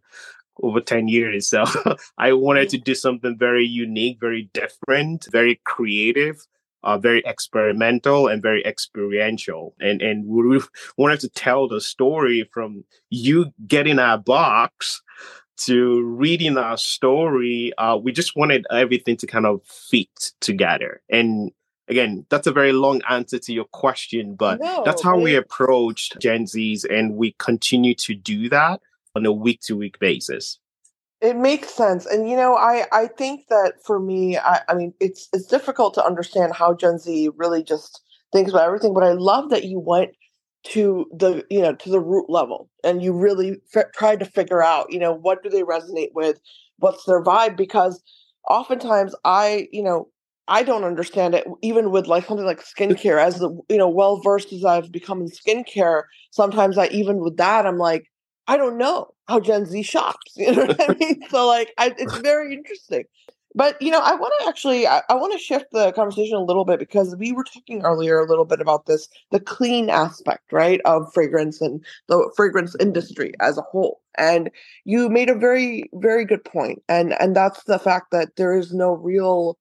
over 0.62 0.80
10 0.80 1.08
years. 1.08 1.48
So 1.48 1.64
I 2.18 2.34
wanted 2.34 2.68
to 2.70 2.78
do 2.78 2.94
something 2.94 3.36
very 3.38 3.64
unique, 3.64 4.20
very 4.20 4.50
different, 4.52 5.26
very 5.32 5.60
creative 5.64 6.46
uh, 6.84 6.98
very 6.98 7.22
experimental 7.24 8.28
and 8.28 8.42
very 8.42 8.64
experiential. 8.64 9.74
And 9.80 10.02
and 10.02 10.26
we 10.26 10.60
wanted 10.98 11.20
to 11.20 11.30
tell 11.30 11.66
the 11.66 11.80
story 11.80 12.48
from 12.52 12.84
you 13.10 13.52
getting 13.66 13.98
our 13.98 14.18
box 14.18 15.02
to 15.56 16.02
reading 16.02 16.56
our 16.56 16.76
story. 16.76 17.72
Uh, 17.78 17.98
we 18.00 18.12
just 18.12 18.36
wanted 18.36 18.66
everything 18.70 19.16
to 19.18 19.26
kind 19.26 19.46
of 19.46 19.62
fit 19.64 20.32
together. 20.40 21.02
And 21.08 21.52
again, 21.88 22.26
that's 22.30 22.46
a 22.46 22.52
very 22.52 22.72
long 22.72 23.02
answer 23.08 23.38
to 23.38 23.52
your 23.52 23.64
question, 23.66 24.34
but 24.34 24.60
no, 24.60 24.82
that's 24.84 25.02
how 25.02 25.18
we 25.18 25.34
approached 25.36 26.18
Gen 26.20 26.44
Zs, 26.44 26.84
and 26.88 27.14
we 27.14 27.34
continue 27.38 27.94
to 27.96 28.14
do 28.14 28.48
that 28.48 28.80
on 29.14 29.26
a 29.26 29.32
week 29.32 29.60
to 29.62 29.76
week 29.76 29.98
basis. 29.98 30.58
It 31.20 31.36
makes 31.36 31.70
sense. 31.70 32.06
And 32.06 32.28
you 32.28 32.36
know, 32.36 32.54
I 32.54 32.84
I 32.92 33.06
think 33.06 33.48
that 33.48 33.74
for 33.84 33.98
me, 33.98 34.36
I, 34.36 34.60
I 34.68 34.74
mean, 34.74 34.94
it's 35.00 35.28
it's 35.32 35.46
difficult 35.46 35.94
to 35.94 36.04
understand 36.04 36.52
how 36.54 36.74
Gen 36.74 36.98
Z 36.98 37.30
really 37.36 37.62
just 37.62 38.02
thinks 38.32 38.50
about 38.50 38.66
everything, 38.66 38.94
but 38.94 39.04
I 39.04 39.12
love 39.12 39.50
that 39.50 39.64
you 39.64 39.78
went 39.78 40.10
to 40.64 41.06
the 41.12 41.44
you 41.50 41.60
know 41.60 41.74
to 41.74 41.90
the 41.90 42.00
root 42.00 42.28
level 42.28 42.70
and 42.82 43.02
you 43.02 43.12
really 43.12 43.60
f- 43.74 43.92
tried 43.94 44.18
to 44.18 44.24
figure 44.24 44.62
out 44.62 44.90
you 44.90 44.98
know 44.98 45.12
what 45.12 45.42
do 45.42 45.50
they 45.50 45.62
resonate 45.62 46.10
with 46.14 46.38
what's 46.78 47.04
their 47.04 47.22
vibe 47.22 47.56
because 47.56 48.02
oftentimes 48.48 49.14
i 49.24 49.68
you 49.72 49.82
know 49.82 50.08
i 50.48 50.62
don't 50.62 50.84
understand 50.84 51.34
it 51.34 51.46
even 51.62 51.90
with 51.90 52.06
like 52.06 52.24
something 52.26 52.46
like 52.46 52.62
skincare 52.64 53.22
as 53.22 53.38
the 53.38 53.50
you 53.68 53.76
know 53.76 53.88
well 53.88 54.20
versed 54.22 54.52
as 54.52 54.64
i've 54.64 54.90
become 54.90 55.20
in 55.20 55.28
skincare 55.28 56.04
sometimes 56.30 56.78
i 56.78 56.86
even 56.88 57.18
with 57.18 57.36
that 57.36 57.66
i'm 57.66 57.78
like 57.78 58.06
I 58.46 58.58
don't 58.58 58.76
know 58.76 59.08
how 59.26 59.40
Gen 59.40 59.64
Z 59.64 59.82
shops. 59.82 60.32
You 60.36 60.52
know 60.52 60.66
what 60.66 60.80
I 60.80 60.94
mean? 61.00 61.22
So 61.30 61.46
like, 61.46 61.72
I, 61.78 61.94
it's 61.96 62.18
very 62.18 62.52
interesting. 62.52 63.04
But 63.56 63.80
you 63.80 63.90
know, 63.90 64.00
I 64.00 64.14
want 64.16 64.32
to 64.40 64.48
actually, 64.48 64.86
I, 64.86 65.02
I 65.08 65.14
want 65.14 65.32
to 65.32 65.38
shift 65.38 65.66
the 65.70 65.92
conversation 65.92 66.36
a 66.36 66.42
little 66.42 66.64
bit 66.64 66.80
because 66.80 67.14
we 67.16 67.32
were 67.32 67.44
talking 67.44 67.82
earlier 67.84 68.18
a 68.18 68.28
little 68.28 68.44
bit 68.44 68.60
about 68.60 68.86
this, 68.86 69.08
the 69.30 69.38
clean 69.38 69.90
aspect, 69.90 70.52
right, 70.52 70.80
of 70.84 71.12
fragrance 71.14 71.60
and 71.60 71.84
the 72.08 72.32
fragrance 72.36 72.74
industry 72.80 73.32
as 73.40 73.56
a 73.56 73.62
whole. 73.62 74.00
And 74.18 74.50
you 74.84 75.08
made 75.08 75.30
a 75.30 75.34
very, 75.38 75.88
very 75.94 76.24
good 76.24 76.44
point, 76.44 76.82
and 76.88 77.14
and 77.20 77.36
that's 77.36 77.62
the 77.64 77.78
fact 77.78 78.10
that 78.10 78.36
there 78.36 78.56
is 78.56 78.72
no 78.72 78.92
real 78.92 79.56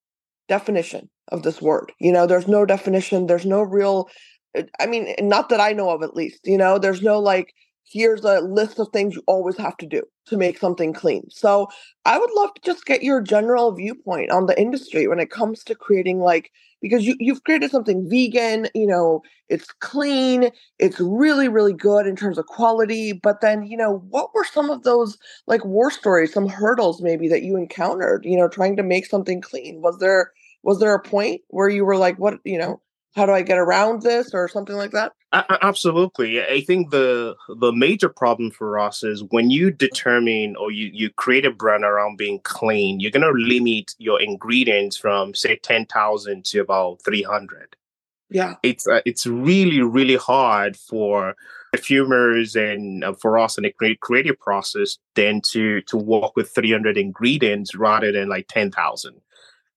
definition 0.47 1.09
of 1.29 1.43
this 1.43 1.61
word. 1.61 1.91
You 1.99 2.11
know, 2.11 2.27
there's 2.27 2.47
no 2.47 2.65
definition. 2.65 3.27
There's 3.27 3.45
no 3.45 3.61
real. 3.61 4.09
Eh, 4.55 4.63
I 4.79 4.85
mean, 4.87 5.13
not 5.21 5.49
that 5.49 5.59
I 5.59 5.73
know 5.73 5.89
of, 5.91 6.03
at 6.03 6.15
least. 6.15 6.41
You 6.45 6.57
know, 6.57 6.77
there's 6.79 7.01
no 7.01 7.19
like 7.19 7.53
here's 7.93 8.23
a 8.23 8.39
list 8.41 8.79
of 8.79 8.89
things 8.91 9.15
you 9.15 9.23
always 9.27 9.57
have 9.57 9.77
to 9.77 9.85
do 9.85 10.01
to 10.27 10.37
make 10.37 10.57
something 10.57 10.93
clean. 10.93 11.25
So 11.29 11.67
I 12.05 12.17
would 12.17 12.31
love 12.35 12.53
to 12.55 12.61
just 12.63 12.85
get 12.85 13.03
your 13.03 13.21
general 13.21 13.71
viewpoint 13.73 14.31
on 14.31 14.47
the 14.47 14.59
industry 14.59 15.07
when 15.07 15.19
it 15.19 15.29
comes 15.31 15.63
to 15.65 15.75
creating 15.75 16.19
like 16.19 16.51
because 16.81 17.05
you, 17.05 17.15
you've 17.19 17.43
created 17.45 17.71
something 17.71 18.09
vegan, 18.09 18.67
you 18.75 18.85
know, 18.87 19.21
it's 19.47 19.71
clean, 19.79 20.49
it's 20.79 20.99
really, 20.99 21.47
really 21.47 21.73
good 21.73 22.05
in 22.05 22.15
terms 22.15 22.37
of 22.37 22.45
quality. 22.47 23.13
But 23.13 23.39
then, 23.41 23.63
you 23.63 23.77
know, 23.77 24.03
what 24.09 24.33
were 24.33 24.43
some 24.43 24.69
of 24.69 24.83
those 24.83 25.17
like 25.47 25.63
war 25.63 25.91
stories, 25.91 26.33
some 26.33 26.47
hurdles 26.49 27.01
maybe 27.01 27.29
that 27.29 27.43
you 27.43 27.55
encountered, 27.57 28.25
you 28.25 28.35
know, 28.37 28.49
trying 28.49 28.75
to 28.77 28.83
make 28.83 29.05
something 29.05 29.41
clean? 29.41 29.81
Was 29.81 29.99
there 29.99 30.31
was 30.63 30.79
there 30.79 30.93
a 30.95 31.01
point 31.01 31.41
where 31.49 31.69
you 31.69 31.85
were 31.85 31.97
like, 31.97 32.17
what, 32.19 32.39
you 32.45 32.57
know, 32.57 32.81
how 33.15 33.25
do 33.25 33.31
I 33.31 33.43
get 33.43 33.57
around 33.57 34.01
this 34.01 34.33
or 34.33 34.47
something 34.47 34.75
like 34.75 34.91
that? 34.91 35.13
Absolutely. 35.31 36.41
I 36.43 36.61
think 36.61 36.91
the 36.91 37.35
the 37.57 37.71
major 37.71 38.09
problem 38.09 38.51
for 38.51 38.79
us 38.79 39.03
is 39.03 39.23
when 39.29 39.49
you 39.49 39.71
determine 39.71 40.55
or 40.55 40.71
you, 40.71 40.89
you 40.93 41.09
create 41.11 41.45
a 41.45 41.51
brand 41.51 41.83
around 41.83 42.17
being 42.17 42.39
clean, 42.43 42.99
you're 42.99 43.11
going 43.11 43.21
to 43.21 43.31
limit 43.31 43.95
your 43.97 44.21
ingredients 44.21 44.97
from 44.97 45.33
say 45.33 45.55
10,000 45.57 46.45
to 46.45 46.59
about 46.59 47.01
300. 47.03 47.75
Yeah. 48.29 48.55
It's 48.63 48.87
uh, 48.87 49.01
it's 49.05 49.27
really 49.27 49.81
really 49.81 50.15
hard 50.15 50.75
for 50.75 51.35
perfumers 51.71 52.55
and 52.55 53.03
uh, 53.03 53.13
for 53.13 53.37
us 53.37 53.57
in 53.57 53.63
the 53.63 53.97
creative 54.01 54.39
process 54.39 54.97
then 55.15 55.41
to 55.51 55.81
to 55.81 55.97
work 55.97 56.35
with 56.35 56.53
300 56.53 56.97
ingredients 56.97 57.75
rather 57.75 58.11
than 58.11 58.29
like 58.29 58.47
10,000 58.47 59.21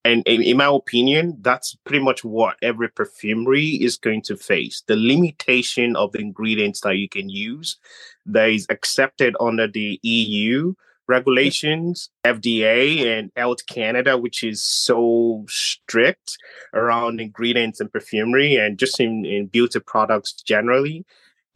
and 0.06 0.22
in 0.28 0.56
my 0.56 0.66
opinion, 0.66 1.36
that's 1.40 1.74
pretty 1.84 2.04
much 2.04 2.22
what 2.22 2.56
every 2.62 2.88
perfumery 2.88 3.70
is 3.70 3.96
going 3.96 4.22
to 4.22 4.36
face 4.36 4.84
the 4.86 4.94
limitation 4.94 5.96
of 5.96 6.12
the 6.12 6.20
ingredients 6.20 6.82
that 6.82 6.96
you 6.96 7.08
can 7.08 7.28
use 7.28 7.76
that 8.24 8.48
is 8.50 8.66
accepted 8.70 9.34
under 9.40 9.66
the 9.66 9.98
EU 10.02 10.74
regulations, 11.08 12.08
FDA, 12.24 13.04
and 13.04 13.32
Health 13.34 13.66
Canada, 13.66 14.16
which 14.16 14.44
is 14.44 14.62
so 14.62 15.44
strict 15.48 16.38
around 16.72 17.20
ingredients 17.20 17.80
in 17.80 17.88
perfumery 17.88 18.54
and 18.54 18.78
just 18.78 19.00
in, 19.00 19.24
in 19.24 19.46
beauty 19.46 19.80
products 19.80 20.34
generally 20.34 21.04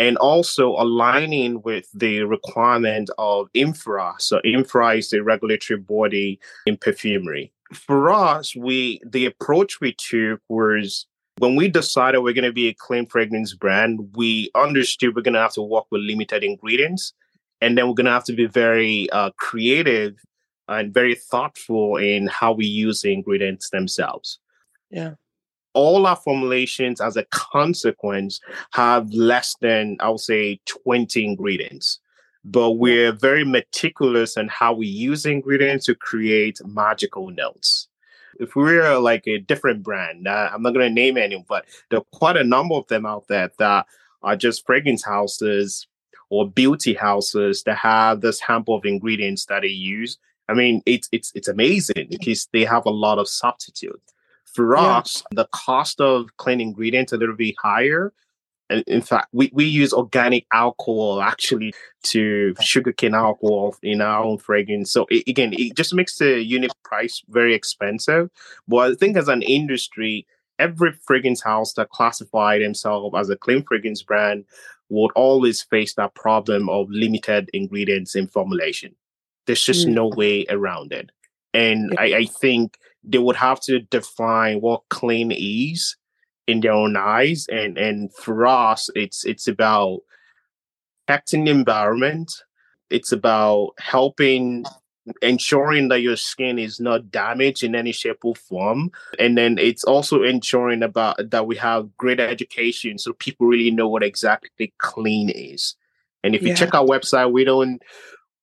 and 0.01 0.17
also 0.17 0.71
aligning 0.71 1.63
with 1.63 1.89
the 1.95 2.23
requirement 2.23 3.11
of 3.19 3.49
IFRA. 3.55 4.21
So 4.21 4.41
IFRA 4.45 4.99
is 4.99 5.11
the 5.11 5.23
regulatory 5.23 5.79
body 5.79 6.41
in 6.67 6.79
perfumery 6.79 7.53
for 7.73 8.11
us, 8.11 8.55
we 8.57 9.01
the 9.07 9.27
approach 9.27 9.81
we 9.81 9.95
took 9.99 10.41
was 10.49 11.07
when 11.39 11.57
we 11.57 11.69
decided 11.69 12.19
we're 12.19 12.35
going 12.35 12.45
to 12.45 12.53
be 12.53 12.69
a 12.69 12.75
clean 12.75 13.07
fragrance 13.07 13.55
brand, 13.55 14.11
we 14.15 14.51
understood 14.55 15.15
we're 15.15 15.23
going 15.23 15.35
to 15.35 15.41
have 15.41 15.55
to 15.55 15.63
work 15.63 15.87
with 15.91 16.03
limited 16.03 16.45
ingredients, 16.45 17.15
and 17.61 17.79
then 17.79 17.89
we're 17.89 17.95
going 17.95 18.07
to 18.07 18.13
have 18.13 18.25
to 18.25 18.35
be 18.35 18.47
very 18.47 19.09
uh, 19.11 19.31
creative 19.39 20.17
and 20.69 20.93
very 20.93 21.15
thoughtful 21.15 21.97
in 21.97 22.27
how 22.27 22.53
we 22.53 22.67
use 22.67 23.03
the 23.03 23.13
ingredients 23.13 23.71
themselves. 23.71 24.39
Yeah. 24.91 25.15
All 25.73 26.07
our 26.07 26.17
formulations, 26.17 27.01
as 27.01 27.17
a 27.17 27.25
consequence, 27.31 28.41
have 28.73 29.11
less 29.13 29.55
than 29.61 29.97
I 30.01 30.11
would 30.11 30.21
say 30.21 30.61
twenty 30.67 31.25
ingredients 31.25 32.01
but 32.45 32.73
we're 32.73 33.13
very 33.13 33.45
meticulous 33.45 34.37
in 34.37 34.49
how 34.49 34.73
we 34.73 34.87
use 34.87 35.27
ingredients 35.27 35.87
to 35.87 35.95
create 35.95 36.59
magical 36.65 37.31
notes. 37.31 37.89
If 38.39 38.57
we're 38.57 38.99
like 38.99 39.27
a 39.27 39.39
different 39.39 39.83
brand, 39.83 40.27
uh, 40.27 40.51
I'm 40.53 40.63
not 40.63 40.73
going 40.73 40.89
to 40.89 40.95
name 40.95 41.19
any, 41.19 41.45
but 41.47 41.67
there 41.91 41.99
are 41.99 42.07
quite 42.13 42.37
a 42.37 42.45
number 42.45 42.75
of 42.75 42.87
them 42.87 43.05
out 43.05 43.29
there 43.29 43.51
that 43.59 43.87
are 44.23 44.37
just 44.37 44.65
fragrance 44.65 45.05
houses 45.05 45.87
or 46.31 46.49
beauty 46.49 46.95
houses 46.95 47.65
that 47.65 47.77
have 47.77 48.21
this 48.21 48.41
handful 48.41 48.77
of 48.77 48.85
ingredients 48.85 49.45
that 49.47 49.63
they 49.63 49.69
use. 49.69 50.17
I 50.49 50.55
mean, 50.55 50.83
it's 50.87 51.09
it's 51.13 51.33
it's 51.35 51.49
amazing 51.49 52.07
because 52.09 52.49
they 52.53 52.65
have 52.65 52.87
a 52.87 52.91
lot 52.91 53.19
of 53.19 53.29
substitute. 53.29 54.01
For 54.45 54.75
yeah. 54.75 54.99
us, 54.99 55.23
the 55.31 55.47
cost 55.53 56.01
of 56.01 56.37
clean 56.39 56.61
ingredients 56.61 57.13
a 57.13 57.17
little 57.17 57.37
bit 57.37 57.55
higher, 57.63 58.13
in 58.71 59.03
fact, 59.03 59.29
we, 59.33 59.51
we 59.53 59.65
use 59.65 59.93
organic 59.93 60.47
alcohol 60.53 61.21
actually 61.21 61.75
to 62.05 62.55
sugarcane 62.61 63.15
alcohol 63.15 63.77
in 63.83 64.01
our 64.01 64.25
own 64.25 64.39
fragrance. 64.39 64.91
So 64.91 65.07
it, 65.11 65.25
again, 65.29 65.53
it 65.57 65.77
just 65.77 65.95
makes 65.95 66.19
the 66.19 66.43
unit 66.43 66.73
price 66.85 67.23
very 67.29 67.55
expensive. 67.55 68.31
But 68.69 68.93
I 68.93 68.95
think 68.95 69.17
as 69.17 69.29
an 69.29 69.43
industry, 69.43 70.27
every 70.59 70.93
fragrance 70.93 71.43
house 71.43 71.73
that 71.75 71.91
classify 71.91 72.59
themselves 72.59 73.15
as 73.19 73.31
a 73.31 73.37
clean 73.37 73.65
fragrance 73.65 74.03
brand 74.03 74.45
would 74.89 75.13
always 75.15 75.63
face 75.63 75.95
that 75.95 76.15
problem 76.15 76.69
of 76.69 76.87
limited 76.91 77.49
ingredients 77.53 78.15
in 78.15 78.27
formulation. 78.29 78.95
There's 79.47 79.63
just 79.63 79.87
mm. 79.87 79.93
no 79.93 80.09
way 80.09 80.47
around 80.49 80.93
it. 80.93 81.11
And 81.55 81.95
I, 81.99 82.15
I 82.15 82.25
think 82.25 82.79
they 83.03 83.19
would 83.19 83.37
have 83.37 83.61
to 83.63 83.81
define 83.81 84.61
what 84.61 84.83
clean 84.91 85.33
is 85.33 85.97
in 86.51 86.61
their 86.61 86.73
own 86.73 86.97
eyes. 86.97 87.47
And 87.51 87.79
and 87.79 88.13
for 88.15 88.47
us, 88.47 88.91
it's 88.95 89.25
it's 89.25 89.49
about 89.49 90.01
protecting 91.07 91.45
the 91.45 91.51
environment. 91.51 92.33
It's 92.91 93.13
about 93.13 93.73
helping 93.79 94.65
ensuring 95.23 95.89
that 95.89 96.03
your 96.03 96.17
skin 96.17 96.59
is 96.59 96.79
not 96.79 97.11
damaged 97.11 97.65
in 97.65 97.75
any 97.75 97.91
shape 97.93 98.25
or 98.25 98.35
form. 98.37 98.91
And 99.19 99.37
then 99.37 99.59
it's 99.59 99.83
also 99.83 100.23
ensuring 100.23 100.83
about 100.83 101.31
that 101.31 101.47
we 101.47 101.57
have 101.57 101.97
great 101.97 102.21
education 102.21 102.99
so 102.99 103.15
people 103.15 103.47
really 103.47 103.71
know 103.71 103.89
what 103.89 104.03
exactly 104.03 104.73
clean 104.79 105.31
is. 105.31 105.75
And 106.23 106.35
if 106.35 106.43
you 106.43 106.55
check 106.55 106.75
our 106.75 106.85
website 106.85 107.33
we 107.33 107.45
don't 107.45 107.83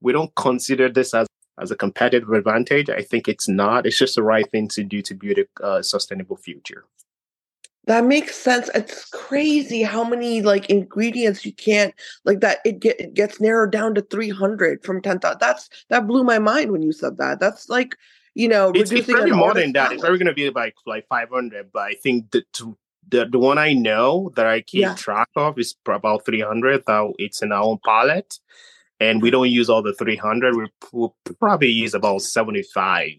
we 0.01 0.13
don't 0.13 0.33
consider 0.35 0.89
this 0.89 1.13
as 1.13 1.27
as 1.59 1.71
a 1.71 1.75
competitive 1.75 2.29
advantage. 2.29 2.89
I 2.89 3.01
think 3.01 3.27
it's 3.27 3.47
not. 3.47 3.87
It's 3.87 3.97
just 3.97 4.15
the 4.15 4.23
right 4.23 4.49
thing 4.51 4.67
to 4.69 4.83
do 4.83 5.01
to 5.01 5.15
build 5.15 5.39
a 5.39 5.63
uh, 5.63 5.81
sustainable 5.81 6.37
future 6.37 6.85
that 7.87 8.03
makes 8.03 8.35
sense. 8.35 8.69
It's 8.75 9.05
crazy 9.05 9.81
how 9.81 10.03
many 10.03 10.41
like 10.41 10.69
ingredients 10.69 11.45
you 11.45 11.53
can't 11.53 11.93
like 12.25 12.41
that. 12.41 12.59
It, 12.65 12.79
get, 12.79 12.99
it 12.99 13.13
gets 13.13 13.39
narrowed 13.39 13.71
down 13.71 13.95
to 13.95 14.01
three 14.01 14.29
hundred 14.29 14.83
from 14.83 15.01
ten 15.01 15.19
thousand. 15.19 15.39
That's 15.39 15.69
that 15.89 16.05
blew 16.05 16.23
my 16.23 16.37
mind 16.37 16.71
when 16.71 16.81
you 16.81 16.91
said 16.91 17.17
that. 17.17 17.39
That's 17.39 17.69
like 17.69 17.95
you 18.35 18.49
know 18.49 18.71
it's, 18.75 18.91
it's 18.91 19.09
probably 19.09 19.31
more 19.31 19.53
than 19.53 19.71
that. 19.73 19.93
It's 19.93 20.01
probably 20.01 20.19
going 20.19 20.27
to 20.27 20.33
be 20.33 20.49
like 20.49 20.75
like 20.85 21.07
five 21.07 21.29
hundred. 21.29 21.71
But 21.71 21.83
I 21.83 21.93
think 21.95 22.31
the 22.31 22.43
the 23.09 23.25
the 23.25 23.39
one 23.39 23.57
I 23.57 23.73
know 23.73 24.31
that 24.35 24.45
I 24.45 24.61
keep 24.61 24.81
yeah. 24.81 24.95
track 24.95 25.29
of 25.37 25.57
is 25.57 25.73
about 25.87 26.25
three 26.25 26.41
hundred. 26.41 26.83
Though 26.85 27.13
it's 27.17 27.41
in 27.41 27.53
our 27.53 27.63
own 27.63 27.79
palette, 27.85 28.37
and 28.99 29.21
we 29.21 29.31
don't 29.31 29.49
use 29.49 29.69
all 29.69 29.81
the 29.81 29.93
three 29.93 30.17
hundred. 30.17 30.57
We 30.57 30.67
we'll 30.91 31.15
probably 31.39 31.69
use 31.69 31.93
about 31.93 32.21
seventy 32.21 32.63
five 32.63 33.15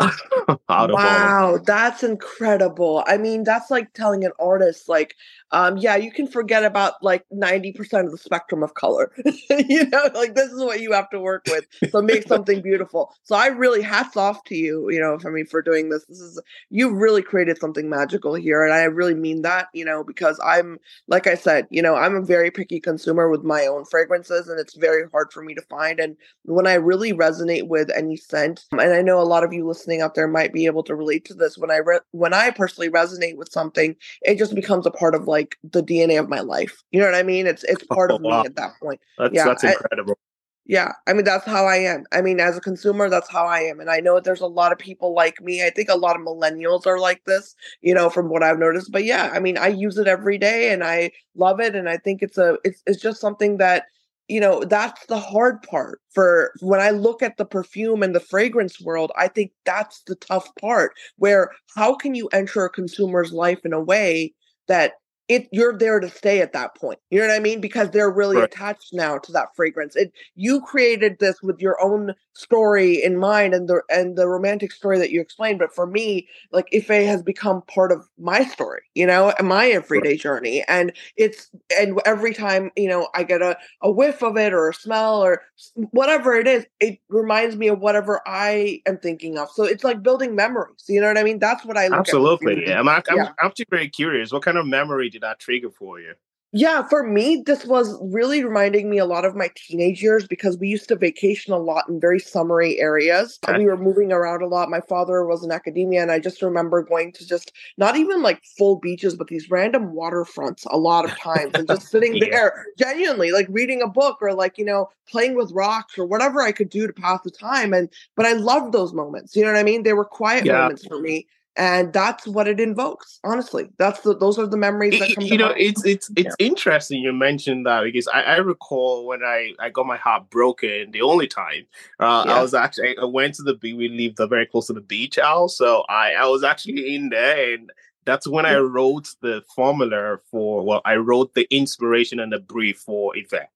wow, 0.68 1.58
that's 1.64 2.02
incredible. 2.02 3.04
I 3.06 3.16
mean, 3.18 3.44
that's 3.44 3.70
like 3.70 3.92
telling 3.92 4.24
an 4.24 4.32
artist, 4.38 4.88
like, 4.88 5.16
um, 5.52 5.76
yeah, 5.78 5.96
you 5.96 6.12
can 6.12 6.26
forget 6.26 6.64
about 6.64 7.02
like 7.02 7.24
90% 7.32 8.04
of 8.04 8.10
the 8.12 8.18
spectrum 8.18 8.62
of 8.62 8.74
color. 8.74 9.12
you 9.50 9.86
know, 9.88 10.10
like 10.14 10.34
this 10.34 10.50
is 10.50 10.62
what 10.62 10.80
you 10.80 10.92
have 10.92 11.10
to 11.10 11.20
work 11.20 11.44
with. 11.48 11.66
So 11.90 12.00
make 12.00 12.26
something 12.26 12.62
beautiful. 12.62 13.14
So 13.24 13.34
I 13.34 13.46
really 13.46 13.82
hats 13.82 14.16
off 14.16 14.44
to 14.44 14.56
you, 14.56 14.90
you 14.90 15.00
know, 15.00 15.18
for 15.18 15.30
me 15.30 15.44
for 15.44 15.62
doing 15.62 15.88
this. 15.88 16.04
This 16.06 16.20
is 16.20 16.40
you 16.70 16.94
really 16.94 17.22
created 17.22 17.58
something 17.58 17.88
magical 17.88 18.34
here. 18.34 18.64
And 18.64 18.72
I 18.72 18.84
really 18.84 19.14
mean 19.14 19.42
that, 19.42 19.68
you 19.74 19.84
know, 19.84 20.04
because 20.04 20.38
I'm 20.44 20.78
like 21.08 21.26
I 21.26 21.34
said, 21.34 21.66
you 21.70 21.82
know, 21.82 21.96
I'm 21.96 22.14
a 22.14 22.22
very 22.22 22.50
picky 22.50 22.80
consumer 22.80 23.28
with 23.28 23.42
my 23.42 23.66
own 23.66 23.84
fragrances 23.84 24.48
and 24.48 24.60
it's 24.60 24.74
very 24.74 25.08
hard 25.10 25.32
for 25.32 25.42
me 25.42 25.54
to 25.54 25.62
find. 25.62 25.98
And 25.98 26.16
when 26.44 26.66
I 26.66 26.74
really 26.74 27.12
resonate 27.12 27.66
with 27.68 27.90
any 27.90 28.16
scent, 28.16 28.64
and 28.72 28.92
I 28.92 29.02
know 29.02 29.20
a 29.20 29.22
lot 29.22 29.44
of 29.44 29.52
you 29.52 29.66
listening 29.66 30.00
out 30.00 30.14
there 30.14 30.28
might 30.28 30.52
be 30.52 30.66
able 30.66 30.82
to 30.84 30.94
relate 30.94 31.24
to 31.26 31.34
this, 31.34 31.58
when 31.58 31.70
I 31.70 31.76
re- 31.76 32.00
when 32.12 32.34
I 32.34 32.50
personally 32.50 32.90
resonate 32.90 33.36
with 33.36 33.50
something, 33.50 33.96
it 34.22 34.38
just 34.38 34.54
becomes 34.54 34.86
a 34.86 34.90
part 34.90 35.14
of 35.14 35.26
like 35.26 35.39
like 35.40 35.56
the 35.62 35.82
DNA 35.82 36.18
of 36.20 36.28
my 36.28 36.40
life. 36.40 36.82
You 36.90 37.00
know 37.00 37.06
what 37.06 37.14
I 37.14 37.22
mean? 37.22 37.46
It's 37.46 37.64
it's 37.64 37.84
oh, 37.90 37.94
part 37.94 38.10
oh, 38.10 38.16
of 38.16 38.22
wow. 38.22 38.42
me 38.42 38.46
at 38.46 38.56
that 38.56 38.72
point. 38.80 39.00
That's, 39.18 39.34
yeah, 39.34 39.44
that's 39.44 39.64
incredible. 39.64 40.14
I, 40.18 40.26
yeah, 40.66 40.92
I 41.06 41.14
mean 41.14 41.24
that's 41.24 41.46
how 41.46 41.66
I 41.66 41.76
am. 41.76 42.04
I 42.12 42.20
mean, 42.20 42.38
as 42.38 42.56
a 42.56 42.60
consumer, 42.60 43.08
that's 43.08 43.30
how 43.30 43.44
I 43.44 43.60
am, 43.60 43.80
and 43.80 43.90
I 43.90 44.00
know 44.00 44.20
there's 44.20 44.40
a 44.40 44.46
lot 44.46 44.72
of 44.72 44.78
people 44.78 45.14
like 45.14 45.40
me. 45.40 45.64
I 45.64 45.70
think 45.70 45.88
a 45.88 45.96
lot 45.96 46.16
of 46.16 46.22
millennials 46.22 46.86
are 46.86 46.98
like 46.98 47.24
this, 47.24 47.54
you 47.80 47.94
know, 47.94 48.10
from 48.10 48.28
what 48.28 48.42
I've 48.42 48.58
noticed. 48.58 48.92
But 48.92 49.04
yeah, 49.04 49.30
I 49.32 49.40
mean, 49.40 49.58
I 49.58 49.68
use 49.68 49.98
it 49.98 50.06
every 50.06 50.38
day, 50.38 50.72
and 50.72 50.84
I 50.84 51.10
love 51.34 51.60
it, 51.60 51.74
and 51.74 51.88
I 51.88 51.96
think 51.96 52.22
it's 52.22 52.38
a 52.38 52.58
it's 52.64 52.82
it's 52.86 53.00
just 53.00 53.20
something 53.20 53.56
that 53.56 53.86
you 54.30 54.38
know 54.38 54.62
that's 54.64 55.04
the 55.06 55.18
hard 55.18 55.60
part 55.62 56.00
for 56.08 56.52
when 56.60 56.80
i 56.80 56.90
look 56.90 57.20
at 57.20 57.36
the 57.36 57.44
perfume 57.44 58.00
and 58.00 58.14
the 58.14 58.20
fragrance 58.20 58.80
world 58.80 59.10
i 59.18 59.26
think 59.26 59.50
that's 59.64 60.02
the 60.06 60.14
tough 60.14 60.48
part 60.60 60.92
where 61.16 61.50
how 61.74 61.96
can 61.96 62.14
you 62.14 62.28
enter 62.28 62.64
a 62.64 62.70
consumer's 62.70 63.32
life 63.32 63.58
in 63.64 63.72
a 63.72 63.80
way 63.80 64.32
that 64.68 64.92
it 65.30 65.48
you're 65.52 65.78
there 65.78 66.00
to 66.00 66.10
stay 66.10 66.40
at 66.40 66.52
that 66.52 66.74
point. 66.74 66.98
You 67.10 67.20
know 67.20 67.28
what 67.28 67.36
I 67.36 67.38
mean? 67.38 67.60
Because 67.60 67.90
they're 67.90 68.10
really 68.10 68.36
right. 68.36 68.44
attached 68.52 68.92
now 68.92 69.16
to 69.18 69.32
that 69.32 69.54
fragrance. 69.54 69.94
It 69.94 70.12
you 70.34 70.60
created 70.60 71.20
this 71.20 71.40
with 71.40 71.60
your 71.60 71.80
own 71.80 72.14
story 72.34 73.02
in 73.02 73.16
mind 73.16 73.54
and 73.54 73.68
the 73.68 73.82
and 73.88 74.16
the 74.16 74.26
romantic 74.26 74.72
story 74.72 74.98
that 74.98 75.10
you 75.10 75.20
explained. 75.20 75.60
But 75.60 75.72
for 75.72 75.86
me, 75.86 76.28
like 76.50 76.66
IFÈ 76.72 77.06
has 77.06 77.22
become 77.22 77.62
part 77.62 77.92
of 77.92 78.08
my 78.18 78.42
story, 78.44 78.82
you 78.94 79.06
know, 79.06 79.32
and 79.38 79.46
my 79.46 79.68
everyday 79.68 80.10
right. 80.10 80.20
journey. 80.20 80.64
And 80.66 80.92
it's 81.16 81.48
and 81.78 82.00
every 82.04 82.34
time, 82.34 82.72
you 82.76 82.88
know, 82.88 83.08
I 83.14 83.22
get 83.22 83.40
a, 83.40 83.56
a 83.82 83.90
whiff 83.90 84.22
of 84.22 84.36
it 84.36 84.52
or 84.52 84.68
a 84.68 84.74
smell 84.74 85.22
or 85.22 85.42
whatever 85.74 86.34
it 86.34 86.48
is, 86.48 86.66
it 86.80 86.98
reminds 87.08 87.54
me 87.54 87.68
of 87.68 87.78
whatever 87.78 88.20
I 88.26 88.82
am 88.86 88.98
thinking 88.98 89.38
of. 89.38 89.48
So 89.50 89.62
it's 89.62 89.84
like 89.84 90.02
building 90.02 90.34
memories. 90.34 90.84
You 90.88 91.00
know 91.00 91.06
what 91.06 91.18
I 91.18 91.22
mean? 91.22 91.38
That's 91.38 91.64
what 91.64 91.76
I 91.76 91.86
Absolutely. 91.86 92.66
Yeah. 92.66 92.80
I'm, 92.80 92.88
I'm, 92.88 93.02
yeah. 93.14 93.28
I'm 93.38 93.46
actually 93.46 93.66
very 93.70 93.88
curious. 93.88 94.32
What 94.32 94.42
kind 94.42 94.58
of 94.58 94.66
memory 94.66 95.08
did 95.20 95.26
that 95.26 95.38
trigger 95.38 95.70
for 95.70 96.00
you? 96.00 96.14
Yeah, 96.52 96.82
for 96.88 97.04
me, 97.04 97.44
this 97.46 97.64
was 97.64 97.96
really 98.02 98.42
reminding 98.42 98.90
me 98.90 98.98
a 98.98 99.04
lot 99.04 99.24
of 99.24 99.36
my 99.36 99.50
teenage 99.54 100.02
years 100.02 100.26
because 100.26 100.58
we 100.58 100.66
used 100.66 100.88
to 100.88 100.96
vacation 100.96 101.52
a 101.52 101.58
lot 101.58 101.88
in 101.88 102.00
very 102.00 102.18
summery 102.18 102.80
areas. 102.80 103.38
Okay. 103.48 103.56
We 103.56 103.66
were 103.66 103.76
moving 103.76 104.10
around 104.10 104.42
a 104.42 104.48
lot. 104.48 104.68
My 104.68 104.80
father 104.80 105.24
was 105.24 105.44
in 105.44 105.52
academia, 105.52 106.02
and 106.02 106.10
I 106.10 106.18
just 106.18 106.42
remember 106.42 106.82
going 106.82 107.12
to 107.12 107.24
just 107.24 107.52
not 107.78 107.94
even 107.96 108.20
like 108.20 108.42
full 108.58 108.80
beaches, 108.80 109.14
but 109.14 109.28
these 109.28 109.48
random 109.48 109.94
waterfronts 109.94 110.66
a 110.68 110.76
lot 110.76 111.04
of 111.04 111.16
times 111.16 111.52
and 111.54 111.68
just 111.68 111.88
sitting 111.90 112.16
yeah. 112.16 112.26
there 112.28 112.66
genuinely, 112.76 113.30
like 113.30 113.46
reading 113.48 113.80
a 113.80 113.86
book 113.86 114.18
or 114.20 114.34
like, 114.34 114.58
you 114.58 114.64
know, 114.64 114.88
playing 115.08 115.36
with 115.36 115.52
rocks 115.52 115.96
or 115.96 116.04
whatever 116.04 116.42
I 116.42 116.50
could 116.50 116.68
do 116.68 116.84
to 116.88 116.92
pass 116.92 117.20
the 117.22 117.30
time. 117.30 117.72
And, 117.72 117.88
but 118.16 118.26
I 118.26 118.32
loved 118.32 118.72
those 118.72 118.92
moments. 118.92 119.36
You 119.36 119.44
know 119.44 119.52
what 119.52 119.60
I 119.60 119.62
mean? 119.62 119.84
They 119.84 119.92
were 119.92 120.04
quiet 120.04 120.44
yeah. 120.44 120.62
moments 120.62 120.84
for 120.84 121.00
me 121.00 121.28
and 121.56 121.92
that's 121.92 122.26
what 122.26 122.46
it 122.46 122.60
invokes 122.60 123.18
honestly 123.24 123.68
that's 123.76 124.00
the 124.00 124.16
those 124.16 124.38
are 124.38 124.46
the 124.46 124.56
memories 124.56 124.98
that 125.00 125.12
come 125.14 125.24
you 125.24 125.36
know 125.36 125.52
it's 125.56 125.84
it's 125.84 126.10
it's 126.16 126.34
yeah. 126.38 126.46
interesting 126.46 127.02
you 127.02 127.12
mentioned 127.12 127.66
that 127.66 127.82
because 127.82 128.06
I, 128.08 128.22
I, 128.22 128.36
recall 128.36 129.06
when 129.06 129.24
i 129.24 129.52
i 129.58 129.68
got 129.68 129.86
my 129.86 129.96
heart 129.96 130.30
broken 130.30 130.92
the 130.92 131.02
only 131.02 131.26
time 131.26 131.66
uh, 131.98 132.24
yeah. 132.26 132.34
i 132.34 132.42
was 132.42 132.54
actually 132.54 132.96
i 132.98 133.04
went 133.04 133.34
to 133.34 133.42
the 133.42 133.54
beach 133.54 133.74
we 133.76 133.88
lived 133.88 134.18
very 134.28 134.46
close 134.46 134.68
to 134.68 134.72
the 134.72 134.80
beach 134.80 135.16
house 135.16 135.56
so 135.56 135.84
i 135.88 136.12
i 136.12 136.26
was 136.26 136.44
actually 136.44 136.94
in 136.94 137.08
there 137.08 137.54
and 137.54 137.70
that's 138.04 138.26
when 138.26 138.46
I 138.46 138.56
wrote 138.56 139.08
the 139.20 139.42
formula 139.54 140.18
for 140.30 140.64
well, 140.64 140.80
I 140.84 140.96
wrote 140.96 141.34
the 141.34 141.46
inspiration 141.54 142.18
and 142.18 142.32
the 142.32 142.40
brief 142.40 142.78
for 142.78 143.12
IFÈ. 143.14 143.46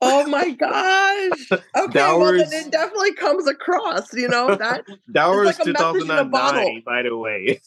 Oh 0.00 0.26
my 0.26 0.50
gosh. 0.50 1.48
Okay, 1.76 2.00
well 2.00 2.32
then 2.32 2.52
it 2.52 2.72
definitely 2.72 3.14
comes 3.14 3.46
across, 3.46 4.12
you 4.12 4.28
know, 4.28 4.54
that 4.56 4.84
that 5.08 5.26
was 5.26 5.58
like 5.58 5.64
2009, 5.64 6.82
by 6.84 7.02
the 7.02 7.16
way. 7.16 7.60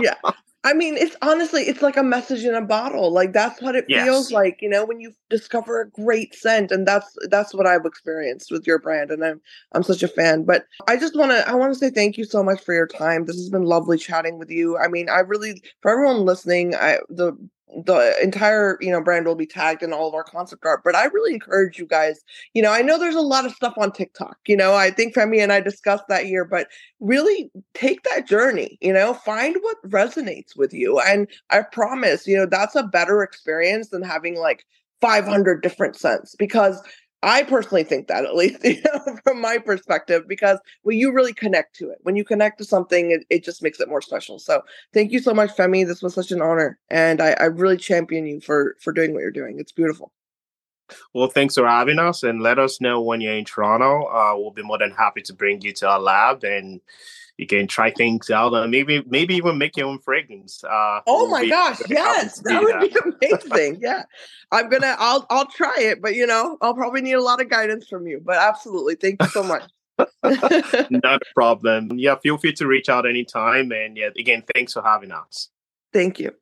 yeah. 0.00 0.14
I 0.64 0.74
mean, 0.74 0.96
it's 0.96 1.16
honestly, 1.22 1.62
it's 1.62 1.82
like 1.82 1.96
a 1.96 2.04
message 2.04 2.44
in 2.44 2.54
a 2.54 2.64
bottle. 2.64 3.12
Like 3.12 3.32
that's 3.32 3.60
what 3.60 3.74
it 3.74 3.84
yes. 3.88 4.04
feels 4.04 4.30
like, 4.30 4.58
you 4.62 4.68
know, 4.68 4.84
when 4.84 5.00
you 5.00 5.12
discover 5.28 5.80
a 5.80 5.90
great 5.90 6.34
scent, 6.34 6.70
and 6.70 6.86
that's 6.86 7.16
that's 7.28 7.52
what 7.52 7.66
I've 7.66 7.84
experienced 7.84 8.50
with 8.50 8.66
your 8.66 8.78
brand, 8.78 9.10
and 9.10 9.24
I'm 9.24 9.40
I'm 9.72 9.82
such 9.82 10.02
a 10.02 10.08
fan. 10.08 10.44
But 10.44 10.66
I 10.86 10.96
just 10.96 11.16
want 11.16 11.32
to 11.32 11.48
I 11.48 11.54
want 11.54 11.72
to 11.72 11.78
say 11.78 11.90
thank 11.90 12.16
you 12.16 12.24
so 12.24 12.42
much 12.44 12.62
for 12.62 12.74
your 12.74 12.86
time. 12.86 13.24
This 13.24 13.36
has 13.36 13.50
been 13.50 13.64
lovely 13.64 13.98
chatting 13.98 14.38
with 14.38 14.50
you. 14.50 14.78
I 14.78 14.86
mean, 14.88 15.08
I 15.08 15.20
really 15.20 15.62
for 15.80 15.90
everyone 15.90 16.24
listening, 16.24 16.76
I 16.76 16.98
the 17.08 17.36
the 17.84 18.14
entire 18.22 18.76
you 18.80 18.90
know 18.90 19.02
brand 19.02 19.26
will 19.26 19.34
be 19.34 19.46
tagged 19.46 19.82
in 19.82 19.92
all 19.92 20.08
of 20.08 20.14
our 20.14 20.24
concept 20.24 20.64
art 20.64 20.82
but 20.84 20.94
i 20.94 21.06
really 21.06 21.32
encourage 21.32 21.78
you 21.78 21.86
guys 21.86 22.20
you 22.54 22.60
know 22.62 22.70
i 22.70 22.82
know 22.82 22.98
there's 22.98 23.14
a 23.14 23.20
lot 23.20 23.46
of 23.46 23.52
stuff 23.52 23.74
on 23.78 23.90
tiktok 23.90 24.36
you 24.46 24.56
know 24.56 24.74
i 24.74 24.90
think 24.90 25.14
femi 25.14 25.42
and 25.42 25.52
i 25.52 25.60
discussed 25.60 26.04
that 26.08 26.24
here 26.24 26.44
but 26.44 26.68
really 27.00 27.50
take 27.74 28.02
that 28.02 28.26
journey 28.26 28.78
you 28.80 28.92
know 28.92 29.14
find 29.14 29.56
what 29.60 29.76
resonates 29.88 30.56
with 30.56 30.74
you 30.74 31.00
and 31.00 31.28
i 31.50 31.62
promise 31.62 32.26
you 32.26 32.36
know 32.36 32.46
that's 32.46 32.74
a 32.74 32.82
better 32.82 33.22
experience 33.22 33.88
than 33.88 34.02
having 34.02 34.36
like 34.38 34.66
500 35.00 35.62
different 35.62 35.96
scents 35.96 36.36
because 36.36 36.80
I 37.22 37.44
personally 37.44 37.84
think 37.84 38.08
that 38.08 38.24
at 38.24 38.34
least, 38.34 38.58
you 38.64 38.82
know, 38.82 39.16
from 39.24 39.40
my 39.40 39.58
perspective, 39.58 40.26
because 40.28 40.58
when 40.82 40.98
you 40.98 41.12
really 41.12 41.32
connect 41.32 41.76
to 41.76 41.90
it, 41.90 41.98
when 42.02 42.16
you 42.16 42.24
connect 42.24 42.58
to 42.58 42.64
something, 42.64 43.10
it, 43.12 43.24
it 43.30 43.44
just 43.44 43.62
makes 43.62 43.80
it 43.80 43.88
more 43.88 44.02
special. 44.02 44.38
So 44.38 44.62
thank 44.92 45.12
you 45.12 45.20
so 45.20 45.32
much, 45.32 45.50
Femi. 45.56 45.86
This 45.86 46.02
was 46.02 46.14
such 46.14 46.32
an 46.32 46.42
honor. 46.42 46.78
And 46.90 47.20
I, 47.20 47.32
I 47.38 47.44
really 47.44 47.76
champion 47.76 48.26
you 48.26 48.40
for 48.40 48.76
for 48.80 48.92
doing 48.92 49.12
what 49.12 49.20
you're 49.20 49.30
doing. 49.30 49.58
It's 49.58 49.72
beautiful. 49.72 50.12
Well, 51.14 51.28
thanks 51.28 51.54
for 51.54 51.66
having 51.66 51.98
us 51.98 52.22
and 52.22 52.42
let 52.42 52.58
us 52.58 52.80
know 52.80 53.00
when 53.00 53.20
you're 53.20 53.34
in 53.34 53.44
Toronto. 53.44 54.04
Uh, 54.04 54.34
we'll 54.36 54.50
be 54.50 54.62
more 54.62 54.78
than 54.78 54.90
happy 54.90 55.22
to 55.22 55.32
bring 55.32 55.62
you 55.62 55.72
to 55.74 55.88
our 55.88 56.00
lab 56.00 56.44
and 56.44 56.80
you 57.38 57.46
can 57.46 57.66
try 57.66 57.90
things 57.90 58.30
out 58.30 58.52
and 58.54 58.70
maybe 58.70 59.02
maybe 59.06 59.34
even 59.34 59.58
make 59.58 59.76
your 59.76 59.86
own 59.86 59.98
fragrance. 59.98 60.62
Uh, 60.64 61.00
oh 61.06 61.28
my 61.28 61.48
gosh, 61.48 61.80
yes, 61.88 62.40
that 62.40 62.62
would 62.62 62.74
that. 62.74 63.18
be 63.20 63.28
amazing. 63.50 63.78
yeah, 63.82 64.04
I'm 64.50 64.68
gonna, 64.68 64.96
I'll, 64.98 65.26
I'll 65.30 65.46
try 65.46 65.74
it, 65.78 66.02
but 66.02 66.14
you 66.14 66.26
know, 66.26 66.58
I'll 66.60 66.74
probably 66.74 67.00
need 67.00 67.14
a 67.14 67.22
lot 67.22 67.40
of 67.40 67.48
guidance 67.48 67.88
from 67.88 68.06
you. 68.06 68.20
But 68.24 68.36
absolutely, 68.36 68.96
thank 68.96 69.22
you 69.22 69.28
so 69.28 69.42
much. 69.42 69.62
Not 70.22 71.04
a 71.04 71.20
problem. 71.34 71.90
Yeah, 71.98 72.16
feel 72.22 72.38
free 72.38 72.52
to 72.54 72.66
reach 72.66 72.88
out 72.88 73.08
anytime. 73.08 73.72
And 73.72 73.96
yeah, 73.96 74.10
again, 74.18 74.42
thanks 74.54 74.72
for 74.72 74.82
having 74.82 75.12
us. 75.12 75.48
Thank 75.92 76.18
you. 76.18 76.32